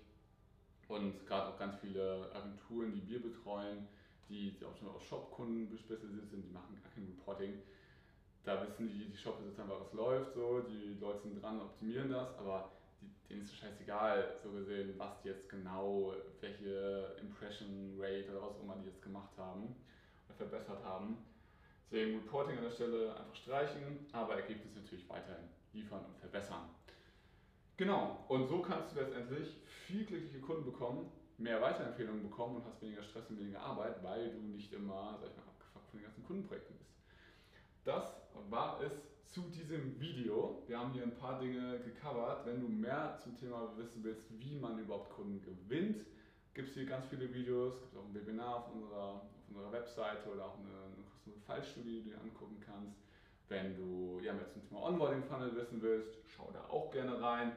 Und 0.88 1.26
gerade 1.26 1.54
auch 1.54 1.60
ganz 1.60 1.76
viele 1.80 2.30
Agenturen, 2.34 2.94
die 2.94 3.08
wir 3.08 3.22
betreuen, 3.22 3.88
die, 4.30 4.52
die 4.52 4.66
auch 4.66 4.76
schon 4.78 4.90
auf 4.90 5.02
Shop-Kunden 5.04 5.78
spezialisiert 5.78 6.30
sind, 6.30 6.44
die 6.44 6.52
machen 6.52 6.78
gar 6.82 6.92
kein 6.92 7.06
Reporting. 7.06 7.62
Da 8.44 8.62
wissen 8.66 8.88
die, 8.88 9.06
die 9.06 9.18
Shop-Besitzer 9.18 9.64
einfach, 9.64 9.82
was 9.82 9.94
läuft, 9.94 10.34
so, 10.34 10.62
die 10.62 10.98
Leute 11.00 11.22
sind 11.24 11.42
dran, 11.42 11.62
optimieren 11.62 12.12
das, 12.12 12.38
aber 12.38 12.72
die, 13.02 13.10
denen 13.30 13.42
ist 13.42 13.52
es 13.52 13.58
scheißegal, 13.58 14.36
so 14.42 14.52
gesehen, 14.52 14.94
was 14.98 15.22
die 15.22 15.30
jetzt 15.30 15.50
genau, 15.50 16.14
welche 16.40 17.16
Impression 17.22 17.98
Rate 18.00 18.30
oder 18.32 18.42
was 18.44 18.56
auch 18.56 18.64
immer 18.64 18.78
die 18.78 18.88
jetzt 18.88 19.02
gemacht 19.02 19.32
haben 19.38 19.76
oder 20.26 20.36
verbessert 20.36 20.84
haben. 20.84 21.18
Deswegen 21.92 22.20
Reporting 22.20 22.58
an 22.58 22.64
der 22.64 22.72
Stelle 22.72 23.16
einfach 23.18 23.36
streichen, 23.36 24.06
aber 24.14 24.36
Ergebnisse 24.36 24.80
natürlich 24.80 25.08
weiterhin 25.10 25.50
liefern 25.74 26.06
und 26.06 26.18
verbessern. 26.18 26.70
Genau, 27.78 28.26
und 28.28 28.48
so 28.48 28.60
kannst 28.64 28.96
du 28.96 29.00
letztendlich 29.00 29.56
viel 29.86 30.04
glückliche 30.04 30.40
Kunden 30.40 30.66
bekommen, 30.66 31.12
mehr 31.38 31.62
Weiterempfehlungen 31.62 32.24
bekommen 32.24 32.56
und 32.56 32.66
hast 32.66 32.82
weniger 32.82 33.04
Stress 33.04 33.30
und 33.30 33.40
weniger 33.40 33.62
Arbeit, 33.62 34.04
weil 34.04 34.32
du 34.32 34.40
nicht 34.40 34.74
immer, 34.74 35.16
sag 35.22 35.30
ich 35.30 35.38
mal, 35.38 35.44
abgefuckt 35.44 35.92
von 35.92 36.00
den 36.00 36.06
ganzen 36.06 36.26
Kundenprojekten 36.26 36.76
bist. 36.76 36.90
Das 37.84 38.16
war 38.50 38.82
es 38.82 38.94
zu 39.28 39.42
diesem 39.42 40.00
Video. 40.00 40.64
Wir 40.66 40.80
haben 40.80 40.92
hier 40.94 41.04
ein 41.04 41.16
paar 41.16 41.40
Dinge 41.40 41.80
gecovert. 41.82 42.48
Wenn 42.48 42.62
du 42.62 42.68
mehr 42.68 43.16
zum 43.22 43.38
Thema 43.38 43.72
wissen 43.78 44.04
willst, 44.04 44.24
wie 44.40 44.56
man 44.56 44.80
überhaupt 44.80 45.12
Kunden 45.12 45.40
gewinnt, 45.44 46.04
gibt 46.56 46.70
es 46.70 46.74
hier 46.74 46.88
ganz 46.88 47.06
viele 47.06 47.32
Videos. 47.32 47.76
Es 47.76 47.82
gibt 47.82 47.98
auch 47.98 48.06
ein 48.06 48.16
Webinar 48.16 48.56
auf 48.56 48.74
unserer, 48.74 49.14
auf 49.14 49.22
unserer 49.50 49.72
Webseite 49.72 50.28
oder 50.34 50.46
auch 50.46 50.58
eine, 50.58 50.96
eine 50.96 51.04
kostenlose 51.12 51.42
Fallstudie, 51.46 52.02
die 52.02 52.10
du 52.10 52.16
dir 52.16 52.22
angucken 52.22 52.60
kannst. 52.66 53.07
Wenn 53.50 53.76
du 53.76 54.20
ja, 54.22 54.34
mehr 54.34 54.48
zum 54.50 54.68
Thema 54.68 54.84
Onboarding 54.84 55.24
Funnel 55.24 55.56
wissen 55.56 55.82
willst, 55.82 56.18
schau 56.26 56.50
da 56.52 56.66
auch 56.70 56.92
gerne 56.92 57.22
rein. 57.22 57.56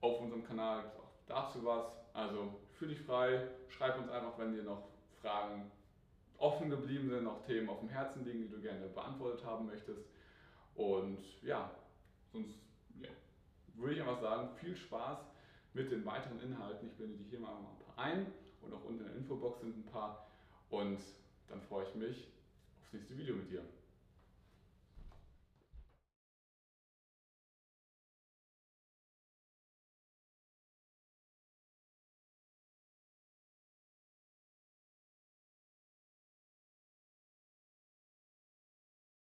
Auf 0.00 0.20
unserem 0.20 0.44
Kanal 0.44 0.82
gibt 0.82 0.94
es 0.94 1.00
auch 1.00 1.12
dazu 1.26 1.64
was. 1.64 1.86
Also 2.12 2.60
fühl 2.72 2.88
dich 2.88 3.00
frei, 3.00 3.48
schreib 3.68 3.98
uns 3.98 4.10
einfach, 4.10 4.38
wenn 4.38 4.52
dir 4.52 4.62
noch 4.62 4.88
Fragen 5.20 5.70
offen 6.36 6.68
geblieben 6.68 7.08
sind, 7.08 7.24
noch 7.24 7.42
Themen 7.46 7.68
auf 7.70 7.80
dem 7.80 7.88
Herzen 7.88 8.24
liegen, 8.24 8.42
die 8.42 8.50
du 8.50 8.60
gerne 8.60 8.86
beantwortet 8.88 9.44
haben 9.44 9.66
möchtest. 9.66 10.04
Und 10.74 11.18
ja, 11.42 11.70
sonst 12.32 12.58
ja, 13.00 13.08
würde 13.74 13.94
ich 13.94 14.00
einfach 14.00 14.20
sagen, 14.20 14.50
viel 14.56 14.76
Spaß 14.76 15.18
mit 15.72 15.90
den 15.90 16.04
weiteren 16.04 16.40
Inhalten. 16.40 16.88
Ich 16.88 16.96
blende 16.96 17.16
die 17.16 17.24
hier 17.24 17.40
mal 17.40 17.56
ein 17.56 17.78
paar 17.86 18.04
ein 18.04 18.26
und 18.60 18.72
auch 18.74 18.84
unten 18.84 19.00
in 19.00 19.06
der 19.06 19.16
Infobox 19.16 19.60
sind 19.60 19.76
ein 19.76 19.86
paar. 19.86 20.26
Und 20.70 20.98
dann 21.48 21.60
freue 21.62 21.86
ich 21.86 21.94
mich 21.94 22.28
aufs 22.80 22.92
nächste 22.92 23.16
Video 23.16 23.34
mit 23.34 23.50
dir. 23.50 23.62